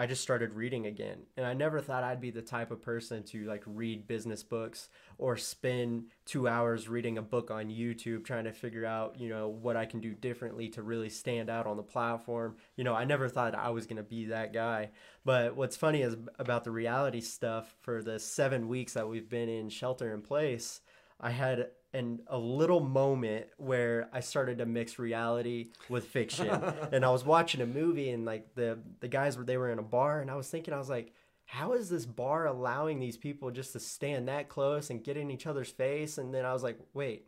I 0.00 0.06
just 0.06 0.22
started 0.22 0.54
reading 0.54 0.86
again. 0.86 1.18
And 1.36 1.44
I 1.44 1.54
never 1.54 1.80
thought 1.80 2.04
I'd 2.04 2.20
be 2.20 2.30
the 2.30 2.40
type 2.40 2.70
of 2.70 2.80
person 2.80 3.24
to 3.24 3.44
like 3.44 3.64
read 3.66 4.06
business 4.06 4.44
books 4.44 4.88
or 5.18 5.36
spend 5.36 6.04
two 6.24 6.46
hours 6.46 6.88
reading 6.88 7.18
a 7.18 7.22
book 7.22 7.50
on 7.50 7.66
YouTube 7.66 8.24
trying 8.24 8.44
to 8.44 8.52
figure 8.52 8.86
out, 8.86 9.18
you 9.18 9.28
know, 9.28 9.48
what 9.48 9.76
I 9.76 9.86
can 9.86 9.98
do 9.98 10.14
differently 10.14 10.68
to 10.70 10.82
really 10.82 11.08
stand 11.08 11.50
out 11.50 11.66
on 11.66 11.76
the 11.76 11.82
platform. 11.82 12.56
You 12.76 12.84
know, 12.84 12.94
I 12.94 13.04
never 13.04 13.28
thought 13.28 13.56
I 13.56 13.70
was 13.70 13.86
going 13.86 13.96
to 13.96 14.04
be 14.04 14.26
that 14.26 14.52
guy. 14.52 14.90
But 15.24 15.56
what's 15.56 15.76
funny 15.76 16.02
is 16.02 16.16
about 16.38 16.62
the 16.62 16.70
reality 16.70 17.20
stuff 17.20 17.74
for 17.80 18.00
the 18.00 18.20
seven 18.20 18.68
weeks 18.68 18.92
that 18.92 19.08
we've 19.08 19.28
been 19.28 19.48
in 19.48 19.68
shelter 19.68 20.14
in 20.14 20.22
place, 20.22 20.80
I 21.20 21.30
had 21.30 21.70
an 21.94 22.20
a 22.26 22.38
little 22.38 22.80
moment 22.80 23.46
where 23.56 24.08
I 24.12 24.20
started 24.20 24.58
to 24.58 24.66
mix 24.66 24.98
reality 24.98 25.68
with 25.88 26.06
fiction. 26.06 26.48
and 26.92 27.04
I 27.04 27.10
was 27.10 27.24
watching 27.24 27.60
a 27.60 27.66
movie 27.66 28.10
and 28.10 28.24
like 28.24 28.54
the 28.54 28.78
the 29.00 29.08
guys 29.08 29.36
were 29.36 29.44
they 29.44 29.56
were 29.56 29.70
in 29.70 29.78
a 29.78 29.82
bar 29.82 30.20
and 30.20 30.30
I 30.30 30.36
was 30.36 30.48
thinking 30.48 30.74
I 30.74 30.78
was 30.78 30.90
like 30.90 31.12
how 31.46 31.72
is 31.72 31.88
this 31.88 32.04
bar 32.04 32.46
allowing 32.46 32.98
these 32.98 33.16
people 33.16 33.50
just 33.50 33.72
to 33.72 33.80
stand 33.80 34.28
that 34.28 34.50
close 34.50 34.90
and 34.90 35.02
get 35.02 35.16
in 35.16 35.30
each 35.30 35.46
other's 35.46 35.70
face? 35.70 36.18
And 36.18 36.34
then 36.34 36.44
I 36.44 36.52
was 36.52 36.62
like 36.62 36.78
wait 36.92 37.24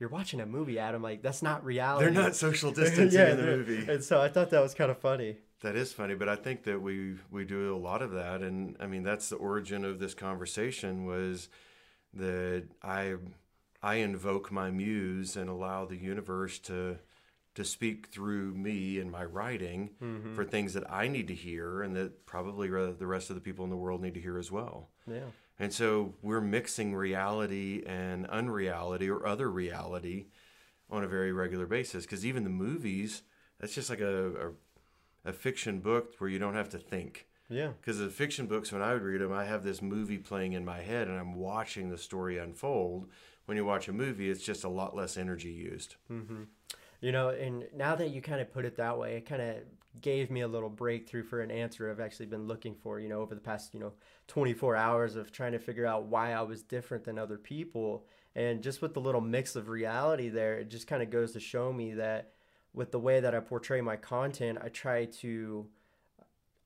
you're 0.00 0.08
watching 0.08 0.40
a 0.40 0.46
movie 0.46 0.78
Adam. 0.78 1.02
Like 1.02 1.22
that's 1.22 1.42
not 1.42 1.64
reality. 1.64 2.04
They're 2.06 2.22
not 2.22 2.36
social 2.36 2.70
distancing 2.72 3.20
in 3.20 3.36
the 3.36 3.42
movie. 3.42 3.92
and 3.92 4.02
so 4.02 4.20
I 4.20 4.28
thought 4.28 4.50
that 4.50 4.62
was 4.62 4.74
kind 4.74 4.90
of 4.90 4.98
funny. 4.98 5.36
That 5.60 5.74
is 5.74 5.92
funny, 5.92 6.14
but 6.14 6.28
I 6.28 6.36
think 6.36 6.62
that 6.64 6.80
we 6.80 7.16
we 7.30 7.44
do 7.44 7.74
a 7.74 7.76
lot 7.76 8.00
of 8.00 8.12
that, 8.12 8.42
and 8.42 8.76
I 8.78 8.86
mean 8.86 9.02
that's 9.02 9.28
the 9.28 9.36
origin 9.36 9.84
of 9.84 9.98
this 9.98 10.14
conversation 10.14 11.04
was 11.04 11.48
that 12.14 12.64
I 12.82 13.16
I 13.82 13.96
invoke 13.96 14.50
my 14.50 14.70
muse 14.70 15.36
and 15.36 15.48
allow 15.48 15.84
the 15.86 15.96
universe 15.96 16.58
to 16.60 16.98
to 17.54 17.64
speak 17.64 18.06
through 18.08 18.54
me 18.54 19.00
and 19.00 19.10
my 19.10 19.24
writing 19.24 19.90
Mm-hmm. 20.00 20.34
for 20.36 20.44
things 20.44 20.74
that 20.74 20.88
I 20.88 21.08
need 21.08 21.26
to 21.28 21.34
hear 21.34 21.82
and 21.82 21.96
that 21.96 22.24
probably 22.24 22.68
the 22.68 23.06
rest 23.06 23.30
of 23.30 23.34
the 23.36 23.42
people 23.42 23.64
in 23.64 23.70
the 23.70 23.76
world 23.76 24.00
need 24.00 24.14
to 24.14 24.20
hear 24.20 24.38
as 24.38 24.52
well. 24.52 24.90
Yeah. 25.10 25.30
And 25.58 25.72
so 25.72 26.14
we're 26.22 26.40
mixing 26.40 26.94
reality 26.94 27.82
and 27.84 28.26
unreality 28.28 29.10
or 29.10 29.26
other 29.26 29.50
reality 29.50 30.26
on 30.88 31.02
a 31.02 31.08
very 31.08 31.32
regular 31.32 31.66
basis. 31.66 32.04
Because 32.04 32.24
even 32.24 32.44
the 32.44 32.50
movies, 32.50 33.22
that's 33.58 33.74
just 33.74 33.90
like 33.90 34.00
a, 34.00 34.52
a, 35.24 35.30
a 35.30 35.32
fiction 35.32 35.80
book 35.80 36.14
where 36.18 36.30
you 36.30 36.38
don't 36.38 36.54
have 36.54 36.68
to 36.70 36.78
think. 36.78 37.26
Yeah. 37.48 37.70
Because 37.80 37.98
the 37.98 38.08
fiction 38.08 38.46
books, 38.46 38.70
when 38.70 38.82
I 38.82 38.92
would 38.92 39.02
read 39.02 39.20
them, 39.20 39.32
I 39.32 39.46
have 39.46 39.64
this 39.64 39.82
movie 39.82 40.18
playing 40.18 40.52
in 40.52 40.64
my 40.64 40.82
head 40.82 41.08
and 41.08 41.18
I'm 41.18 41.34
watching 41.34 41.88
the 41.90 41.98
story 41.98 42.38
unfold. 42.38 43.08
When 43.48 43.56
you 43.56 43.64
watch 43.64 43.88
a 43.88 43.94
movie, 43.94 44.28
it's 44.28 44.44
just 44.44 44.62
a 44.64 44.68
lot 44.68 44.94
less 44.94 45.16
energy 45.16 45.48
used. 45.48 45.94
Mm-hmm. 46.12 46.42
You 47.00 47.12
know, 47.12 47.30
and 47.30 47.64
now 47.74 47.94
that 47.94 48.10
you 48.10 48.20
kind 48.20 48.42
of 48.42 48.52
put 48.52 48.66
it 48.66 48.76
that 48.76 48.98
way, 48.98 49.16
it 49.16 49.24
kind 49.24 49.40
of 49.40 49.56
gave 50.02 50.30
me 50.30 50.42
a 50.42 50.46
little 50.48 50.68
breakthrough 50.68 51.22
for 51.22 51.40
an 51.40 51.50
answer 51.50 51.90
I've 51.90 51.98
actually 51.98 52.26
been 52.26 52.46
looking 52.46 52.74
for, 52.74 53.00
you 53.00 53.08
know, 53.08 53.22
over 53.22 53.34
the 53.34 53.40
past, 53.40 53.72
you 53.72 53.80
know, 53.80 53.94
24 54.26 54.76
hours 54.76 55.16
of 55.16 55.32
trying 55.32 55.52
to 55.52 55.58
figure 55.58 55.86
out 55.86 56.04
why 56.04 56.34
I 56.34 56.42
was 56.42 56.62
different 56.62 57.04
than 57.04 57.18
other 57.18 57.38
people. 57.38 58.04
And 58.36 58.62
just 58.62 58.82
with 58.82 58.92
the 58.92 59.00
little 59.00 59.22
mix 59.22 59.56
of 59.56 59.70
reality 59.70 60.28
there, 60.28 60.58
it 60.58 60.68
just 60.68 60.86
kind 60.86 61.02
of 61.02 61.08
goes 61.08 61.32
to 61.32 61.40
show 61.40 61.72
me 61.72 61.94
that 61.94 62.32
with 62.74 62.92
the 62.92 63.00
way 63.00 63.20
that 63.20 63.34
I 63.34 63.40
portray 63.40 63.80
my 63.80 63.96
content, 63.96 64.58
I 64.62 64.68
try 64.68 65.06
to 65.06 65.66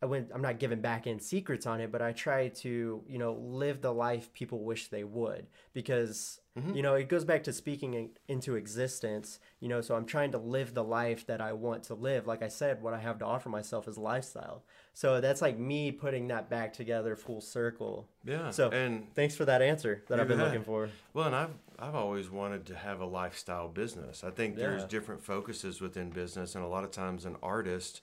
I 0.03 0.07
went 0.07 0.33
I'm 0.35 0.43
not 0.43 0.59
giving 0.59 0.81
back 0.81 1.07
in 1.07 1.21
secrets 1.21 1.65
on 1.65 1.81
it, 1.81 1.93
but 1.93 2.03
I 2.03 2.11
try 2.11 2.49
to, 2.49 3.05
you 3.07 3.19
know, 3.19 3.35
live 3.35 3.83
the 3.83 3.95
life 3.95 4.33
people 4.33 4.65
wish 4.65 4.89
they 4.89 5.05
would 5.05 5.47
because 5.73 6.41
Mm-hmm. 6.59 6.75
you 6.75 6.83
know, 6.83 6.95
it 6.95 7.09
goes 7.09 7.25
back 7.25 7.45
to 7.45 7.53
speaking 7.53 7.95
in, 7.95 8.11
into 8.29 8.57
existence, 8.57 9.41
you 9.61 9.69
know, 9.71 9.81
so 9.81 9.95
I'm 9.95 10.05
trying 10.05 10.33
to 10.33 10.39
live 10.39 10.75
the 10.75 10.85
life 10.85 11.27
that 11.27 11.41
I 11.41 11.55
want 11.55 11.85
to 11.85 11.95
live. 11.95 12.27
Like 12.27 12.43
I 12.43 12.49
said, 12.49 12.83
what 12.83 12.93
I 12.93 12.99
have 13.01 13.19
to 13.21 13.25
offer 13.25 13.49
myself 13.49 13.89
is 13.89 13.97
lifestyle. 13.97 14.63
So 14.93 15.23
that's 15.23 15.41
like 15.41 15.59
me 15.59 15.93
putting 15.93 16.29
that 16.29 16.51
back 16.51 16.75
together 16.75 17.17
full 17.17 17.41
circle. 17.41 18.07
Yeah. 18.23 18.51
So 18.51 18.69
and 18.69 19.07
thanks 19.15 19.35
for 19.35 19.47
that 19.47 19.63
answer 19.63 20.05
that 20.09 20.21
I've 20.21 20.29
been 20.29 20.41
looking 20.41 20.63
for. 20.63 20.91
Well, 21.15 21.27
and 21.27 21.35
I've 21.35 21.55
I've 21.79 21.95
always 21.95 22.29
wanted 22.29 22.67
to 22.67 22.77
have 22.77 23.01
a 23.01 23.07
lifestyle 23.07 23.69
business. 23.69 24.23
I 24.23 24.31
think 24.31 24.57
there's 24.57 24.83
Yeah. 24.83 24.89
different 24.89 25.25
focuses 25.25 25.81
within 25.81 26.11
business, 26.11 26.55
and 26.55 26.63
a 26.63 26.69
lot 26.69 26.85
of 26.85 26.91
times 26.91 27.25
an 27.25 27.37
artist 27.43 28.03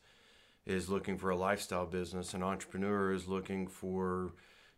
is 0.65 0.89
looking 0.89 1.19
for 1.19 1.29
a 1.29 1.35
lifestyle 1.35 1.85
business. 1.85 2.33
An 2.33 2.41
entrepreneur 2.41 3.13
is 3.13 3.27
looking 3.27 3.67
for 3.67 4.33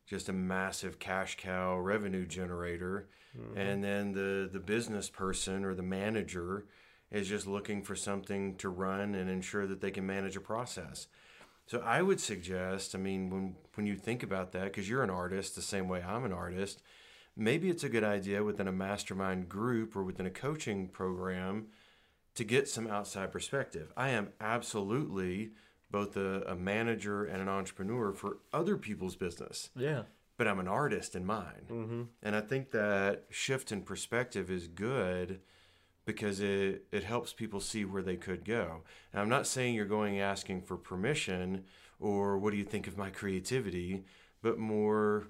just 0.06 0.30
a 0.30 0.34
massive 0.34 1.00
cash 1.00 1.38
cow 1.38 1.78
revenue 1.78 2.26
generator, 2.26 3.08
mm-hmm. 3.38 3.58
and 3.58 3.84
then 3.84 4.14
the 4.14 4.50
the 4.52 4.60
business 4.60 5.10
person 5.10 5.64
or 5.64 5.74
the 5.74 5.84
manager 5.84 6.66
is 7.12 7.28
just 7.28 7.46
looking 7.48 7.84
for 7.84 7.96
something 7.96 8.56
to 8.56 8.70
run 8.70 9.16
and 9.16 9.30
ensure 9.30 9.68
that 9.68 9.82
they 9.82 9.92
can 9.92 10.06
manage 10.06 10.36
a 10.36 10.42
process. 10.42 11.08
So 11.68 11.80
I 11.80 12.02
would 12.02 12.20
suggest, 12.20 12.96
I 12.96 12.98
mean, 12.98 13.30
when 13.30 13.56
when 13.76 13.86
you 13.86 13.96
think 13.96 14.24
about 14.24 14.52
that, 14.54 14.66
because 14.66 14.90
you're 14.90 15.04
an 15.04 15.10
artist 15.10 15.56
the 15.56 15.62
same 15.62 15.88
way 15.88 16.02
I'm 16.02 16.26
an 16.26 16.34
artist, 16.34 16.82
maybe 17.36 17.70
it's 17.70 17.84
a 17.84 17.90
good 17.90 18.04
idea 18.04 18.44
within 18.44 18.68
a 18.68 18.72
mastermind 18.74 19.48
group 19.48 19.96
or 19.96 20.04
within 20.04 20.26
a 20.26 20.32
coaching 20.32 20.88
program 20.88 21.68
to 22.36 22.44
get 22.44 22.68
some 22.68 22.88
outside 22.88 23.32
perspective. 23.32 23.92
I 23.96 24.10
am 24.10 24.30
absolutely 24.40 25.52
both 25.92 26.16
a, 26.18 26.42
a 26.48 26.56
manager 26.56 27.26
and 27.26 27.42
an 27.42 27.50
entrepreneur 27.50 28.14
for 28.14 28.38
other 28.54 28.78
people's 28.78 29.16
business, 29.16 29.70
Yeah. 29.76 30.04
but 30.38 30.48
I'm 30.48 30.60
an 30.60 30.68
artist 30.68 31.16
in 31.16 31.26
mine. 31.26 31.66
Mm-hmm. 31.70 32.02
And 32.24 32.36
I 32.36 32.42
think 32.42 32.72
that 32.72 33.26
shift 33.30 33.72
in 33.72 33.82
perspective 33.82 34.50
is 34.50 34.68
good 34.68 35.42
because 36.06 36.40
it, 36.40 36.86
it 36.92 37.04
helps 37.04 37.34
people 37.34 37.60
see 37.60 37.86
where 37.86 38.02
they 38.02 38.16
could 38.16 38.44
go. 38.46 38.82
And 39.14 39.22
I'm 39.22 39.30
not 39.30 39.46
saying 39.48 39.76
you're 39.76 39.86
going 39.86 40.20
asking 40.20 40.62
for 40.64 40.78
permission 40.78 41.66
or 42.00 42.38
what 42.38 42.52
do 42.52 42.58
you 42.58 42.64
think 42.64 42.88
of 42.88 42.98
my 42.98 43.10
creativity, 43.12 44.04
but 44.42 44.58
more 44.58 45.28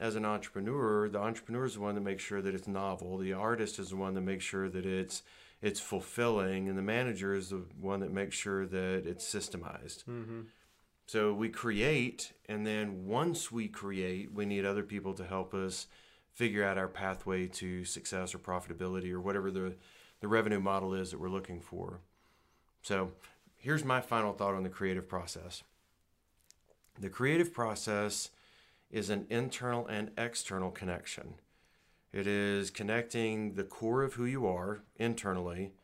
as 0.00 0.14
an 0.16 0.24
entrepreneur, 0.24 1.08
the 1.08 1.18
entrepreneur 1.18 1.64
is 1.66 1.74
the 1.74 1.80
one 1.80 1.94
that 1.94 2.00
makes 2.02 2.22
sure 2.22 2.40
that 2.42 2.54
it's 2.54 2.68
novel. 2.68 3.18
The 3.18 3.32
artist 3.34 3.78
is 3.78 3.90
the 3.90 3.96
one 3.96 4.14
that 4.14 4.20
makes 4.22 4.44
sure 4.44 4.68
that 4.68 4.86
it's 4.86 5.22
it's 5.62 5.80
fulfilling, 5.80 6.68
and 6.68 6.76
the 6.76 6.82
manager 6.82 7.34
is 7.34 7.50
the 7.50 7.64
one 7.80 8.00
that 8.00 8.12
makes 8.12 8.36
sure 8.36 8.66
that 8.66 9.06
it's 9.06 9.24
systemized. 9.24 10.04
Mm-hmm. 10.04 10.42
So 11.06 11.32
we 11.32 11.48
create, 11.48 12.32
and 12.48 12.66
then 12.66 13.06
once 13.06 13.52
we 13.52 13.68
create, 13.68 14.32
we 14.32 14.44
need 14.44 14.64
other 14.64 14.82
people 14.82 15.14
to 15.14 15.24
help 15.24 15.54
us 15.54 15.86
figure 16.32 16.64
out 16.64 16.76
our 16.76 16.88
pathway 16.88 17.46
to 17.46 17.84
success 17.84 18.34
or 18.34 18.38
profitability 18.38 19.12
or 19.12 19.20
whatever 19.20 19.50
the, 19.50 19.74
the 20.20 20.28
revenue 20.28 20.60
model 20.60 20.94
is 20.94 21.10
that 21.10 21.20
we're 21.20 21.28
looking 21.28 21.60
for. 21.60 22.00
So 22.82 23.12
here's 23.56 23.84
my 23.84 24.00
final 24.00 24.32
thought 24.32 24.54
on 24.54 24.62
the 24.62 24.68
creative 24.68 25.08
process 25.08 25.62
the 26.98 27.10
creative 27.10 27.52
process 27.52 28.30
is 28.90 29.10
an 29.10 29.26
internal 29.28 29.86
and 29.86 30.10
external 30.16 30.70
connection. 30.70 31.34
It 32.16 32.26
is 32.26 32.70
connecting 32.70 33.56
the 33.56 33.62
core 33.62 34.02
of 34.02 34.14
who 34.14 34.24
you 34.24 34.46
are 34.46 34.80
internally 34.96 35.74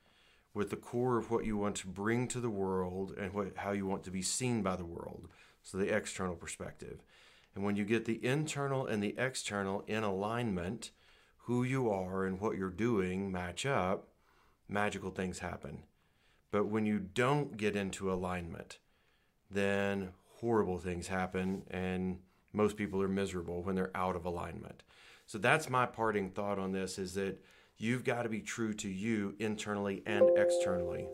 with 0.55 0.71
the 0.71 0.77
core 0.77 1.19
of 1.19 1.31
what 1.31 1.45
you 1.45 1.59
want 1.59 1.77
to 1.77 1.87
bring 1.87 2.27
to 2.29 2.41
the 2.41 2.49
world 2.49 3.13
and 3.19 3.35
what, 3.35 3.49
how 3.57 3.73
you 3.73 3.85
want 3.85 4.03
to 4.05 4.11
be 4.11 4.23
seen 4.23 4.63
by 4.63 4.77
the 4.77 4.87
world. 4.87 5.29
So, 5.63 5.77
the 5.77 5.95
external 5.95 6.35
perspective. 6.35 7.01
And 7.55 7.63
when 7.63 7.77
you 7.77 7.85
get 7.85 8.07
the 8.07 8.25
internal 8.25 8.87
and 8.87 9.03
the 9.03 9.15
external 9.19 9.85
in 9.87 10.05
alignment, 10.05 10.93
who 11.41 11.65
you 11.65 11.91
are 11.91 12.25
and 12.25 12.41
what 12.41 12.57
you're 12.57 12.71
doing 12.71 13.31
match 13.31 13.67
up, 13.67 14.09
magical 14.67 15.11
things 15.11 15.41
happen. 15.41 15.83
But 16.51 16.65
when 16.65 16.87
you 16.87 16.99
don't 16.99 17.59
get 17.59 17.77
into 17.77 18.11
alignment, 18.11 18.79
then 19.51 20.13
horrible 20.41 20.79
things 20.79 21.09
happen, 21.09 21.65
and 21.71 22.21
most 22.55 22.79
people 22.79 23.03
are 23.03 23.09
miserable 23.09 23.63
when 23.63 23.75
they're 23.75 23.95
out 23.95 24.17
of 24.17 24.25
alignment. 24.25 24.83
So 25.27 25.39
that's 25.39 25.71
my 25.71 25.87
parting 25.87 26.31
thought 26.31 26.59
on 26.59 26.73
this 26.73 26.99
is 26.99 27.15
that 27.15 27.43
you've 27.79 28.05
got 28.05 28.23
to 28.23 28.29
be 28.29 28.41
true 28.41 28.75
to 28.75 28.89
you 28.89 29.35
internally 29.39 30.03
and 30.07 30.31
externally. 30.37 31.09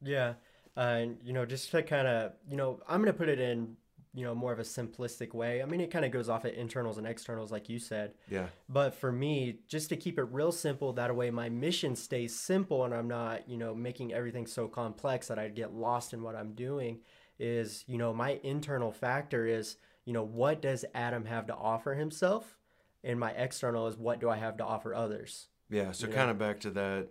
Yeah. 0.00 0.34
Uh, 0.76 0.80
and, 0.80 1.18
you 1.22 1.32
know, 1.32 1.44
just 1.44 1.70
to 1.72 1.82
kind 1.82 2.06
of, 2.06 2.32
you 2.48 2.56
know, 2.56 2.80
I'm 2.88 3.00
going 3.02 3.12
to 3.12 3.18
put 3.18 3.28
it 3.28 3.40
in, 3.40 3.76
you 4.14 4.24
know, 4.24 4.34
more 4.34 4.52
of 4.52 4.58
a 4.58 4.62
simplistic 4.62 5.34
way. 5.34 5.62
I 5.62 5.66
mean, 5.66 5.80
it 5.80 5.90
kind 5.90 6.04
of 6.04 6.12
goes 6.12 6.28
off 6.28 6.44
at 6.44 6.54
internals 6.54 6.98
and 6.98 7.06
externals, 7.06 7.50
like 7.50 7.68
you 7.68 7.78
said. 7.78 8.14
Yeah. 8.30 8.46
But 8.68 8.94
for 8.94 9.10
me, 9.10 9.58
just 9.68 9.88
to 9.88 9.96
keep 9.96 10.18
it 10.18 10.24
real 10.30 10.52
simple, 10.52 10.92
that 10.94 11.14
way 11.14 11.30
my 11.30 11.48
mission 11.48 11.96
stays 11.96 12.38
simple 12.38 12.84
and 12.84 12.94
I'm 12.94 13.08
not, 13.08 13.48
you 13.48 13.56
know, 13.56 13.74
making 13.74 14.12
everything 14.12 14.46
so 14.46 14.68
complex 14.68 15.28
that 15.28 15.38
I 15.38 15.48
get 15.48 15.74
lost 15.74 16.12
in 16.12 16.22
what 16.22 16.36
I'm 16.36 16.52
doing 16.52 17.00
is, 17.38 17.84
you 17.86 17.98
know, 17.98 18.12
my 18.12 18.38
internal 18.42 18.92
factor 18.92 19.46
is, 19.46 19.76
you 20.04 20.12
know, 20.12 20.22
what 20.22 20.62
does 20.62 20.84
Adam 20.94 21.24
have 21.26 21.46
to 21.46 21.54
offer 21.54 21.94
himself? 21.94 22.56
And 23.04 23.18
my 23.18 23.32
external 23.32 23.86
is 23.88 23.96
what 23.96 24.20
do 24.20 24.30
I 24.30 24.36
have 24.36 24.56
to 24.58 24.64
offer 24.64 24.94
others? 24.94 25.48
Yeah. 25.70 25.92
So 25.92 26.06
kind 26.06 26.30
of 26.30 26.38
back 26.38 26.60
to 26.60 26.70
that, 26.70 27.08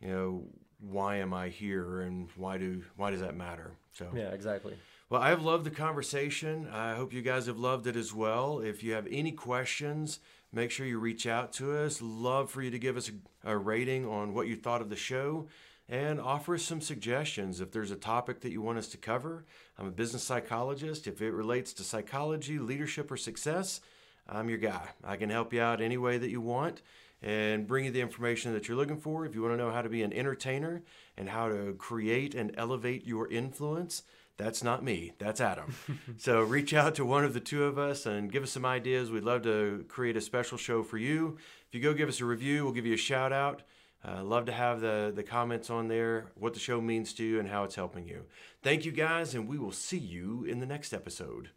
you 0.00 0.08
know, 0.08 0.44
why 0.80 1.16
am 1.16 1.32
I 1.32 1.48
here 1.48 2.00
and 2.00 2.28
why 2.36 2.58
do 2.58 2.82
why 2.96 3.10
does 3.10 3.20
that 3.20 3.36
matter? 3.36 3.72
So 3.92 4.08
Yeah, 4.14 4.30
exactly. 4.30 4.74
Well, 5.08 5.22
I've 5.22 5.42
loved 5.42 5.64
the 5.64 5.70
conversation. 5.70 6.68
I 6.72 6.94
hope 6.94 7.12
you 7.12 7.22
guys 7.22 7.46
have 7.46 7.58
loved 7.58 7.86
it 7.86 7.96
as 7.96 8.14
well. 8.14 8.60
If 8.60 8.82
you 8.82 8.94
have 8.94 9.06
any 9.10 9.30
questions, 9.30 10.20
make 10.52 10.70
sure 10.70 10.86
you 10.86 10.98
reach 10.98 11.26
out 11.26 11.52
to 11.54 11.76
us. 11.76 12.00
Love 12.00 12.50
for 12.50 12.62
you 12.62 12.70
to 12.70 12.78
give 12.78 12.96
us 12.96 13.10
a, 13.44 13.52
a 13.52 13.56
rating 13.56 14.06
on 14.06 14.32
what 14.32 14.46
you 14.46 14.56
thought 14.56 14.80
of 14.80 14.88
the 14.88 14.96
show 14.96 15.48
and 15.92 16.18
offer 16.18 16.54
us 16.54 16.62
some 16.62 16.80
suggestions. 16.80 17.60
If 17.60 17.70
there's 17.70 17.90
a 17.90 17.96
topic 17.96 18.40
that 18.40 18.50
you 18.50 18.62
want 18.62 18.78
us 18.78 18.88
to 18.88 18.96
cover, 18.96 19.44
I'm 19.78 19.86
a 19.86 19.90
business 19.90 20.24
psychologist. 20.24 21.06
If 21.06 21.20
it 21.20 21.32
relates 21.32 21.74
to 21.74 21.84
psychology, 21.84 22.58
leadership, 22.58 23.10
or 23.10 23.18
success, 23.18 23.82
I'm 24.26 24.48
your 24.48 24.56
guy. 24.56 24.88
I 25.04 25.16
can 25.16 25.28
help 25.28 25.52
you 25.52 25.60
out 25.60 25.82
any 25.82 25.98
way 25.98 26.16
that 26.16 26.30
you 26.30 26.40
want 26.40 26.80
and 27.20 27.66
bring 27.66 27.84
you 27.84 27.90
the 27.90 28.00
information 28.00 28.54
that 28.54 28.68
you're 28.68 28.76
looking 28.76 28.96
for. 28.96 29.26
If 29.26 29.34
you 29.34 29.42
want 29.42 29.52
to 29.52 29.58
know 29.58 29.70
how 29.70 29.82
to 29.82 29.90
be 29.90 30.02
an 30.02 30.14
entertainer 30.14 30.82
and 31.18 31.28
how 31.28 31.50
to 31.50 31.74
create 31.76 32.34
and 32.34 32.54
elevate 32.56 33.06
your 33.06 33.30
influence, 33.30 34.02
that's 34.38 34.64
not 34.64 34.82
me. 34.82 35.12
That's 35.18 35.42
Adam. 35.42 35.74
so 36.16 36.40
reach 36.40 36.72
out 36.72 36.94
to 36.94 37.04
one 37.04 37.26
of 37.26 37.34
the 37.34 37.40
two 37.40 37.64
of 37.64 37.78
us 37.78 38.06
and 38.06 38.32
give 38.32 38.44
us 38.44 38.50
some 38.50 38.64
ideas. 38.64 39.10
We'd 39.10 39.24
love 39.24 39.42
to 39.42 39.84
create 39.88 40.16
a 40.16 40.22
special 40.22 40.56
show 40.56 40.82
for 40.82 40.96
you. 40.96 41.36
If 41.68 41.74
you 41.74 41.82
go 41.82 41.92
give 41.92 42.08
us 42.08 42.22
a 42.22 42.24
review, 42.24 42.64
we'll 42.64 42.72
give 42.72 42.86
you 42.86 42.94
a 42.94 42.96
shout 42.96 43.34
out. 43.34 43.60
Uh, 44.04 44.24
love 44.24 44.46
to 44.46 44.52
have 44.52 44.80
the, 44.80 45.12
the 45.14 45.22
comments 45.22 45.70
on 45.70 45.86
there, 45.86 46.26
what 46.34 46.54
the 46.54 46.60
show 46.60 46.80
means 46.80 47.12
to 47.14 47.24
you, 47.24 47.38
and 47.38 47.48
how 47.48 47.62
it's 47.62 47.76
helping 47.76 48.06
you. 48.06 48.24
Thank 48.62 48.84
you 48.84 48.90
guys, 48.90 49.34
and 49.34 49.46
we 49.46 49.58
will 49.58 49.72
see 49.72 49.98
you 49.98 50.44
in 50.44 50.58
the 50.58 50.66
next 50.66 50.92
episode. 50.92 51.50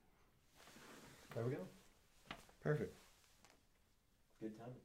There 1.33 1.43
we 1.43 1.51
go. 1.51 1.61
Perfect. 2.61 2.93
Good 4.39 4.57
timing. 4.57 4.84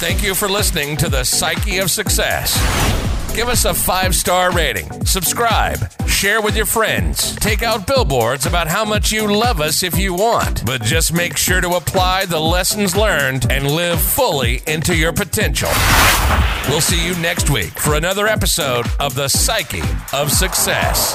Thank 0.00 0.22
you 0.22 0.34
for 0.34 0.48
listening 0.48 0.96
to 0.96 1.10
the 1.10 1.24
Psyche 1.24 1.76
of 1.76 1.90
Success. 1.90 2.56
Give 3.36 3.50
us 3.50 3.66
a 3.66 3.74
five 3.74 4.14
star 4.14 4.50
rating, 4.50 5.04
subscribe, 5.04 5.78
share 6.08 6.40
with 6.40 6.56
your 6.56 6.64
friends. 6.64 7.36
Take 7.36 7.62
out 7.62 7.86
billboards 7.86 8.46
about 8.46 8.66
how 8.66 8.82
much 8.86 9.12
you 9.12 9.30
love 9.30 9.60
us 9.60 9.82
if 9.82 9.98
you 9.98 10.14
want, 10.14 10.64
but 10.64 10.82
just 10.82 11.12
make 11.12 11.36
sure 11.36 11.60
to 11.60 11.72
apply 11.72 12.24
the 12.24 12.40
lessons 12.40 12.96
learned 12.96 13.52
and 13.52 13.70
live 13.70 14.00
fully 14.00 14.62
into 14.66 14.96
your 14.96 15.12
potential. 15.12 15.68
We'll 16.70 16.80
see 16.80 17.06
you 17.06 17.14
next 17.16 17.50
week 17.50 17.78
for 17.78 17.94
another 17.94 18.26
episode 18.26 18.86
of 18.98 19.14
The 19.14 19.28
Psyche 19.28 19.82
of 20.14 20.32
Success. 20.32 21.14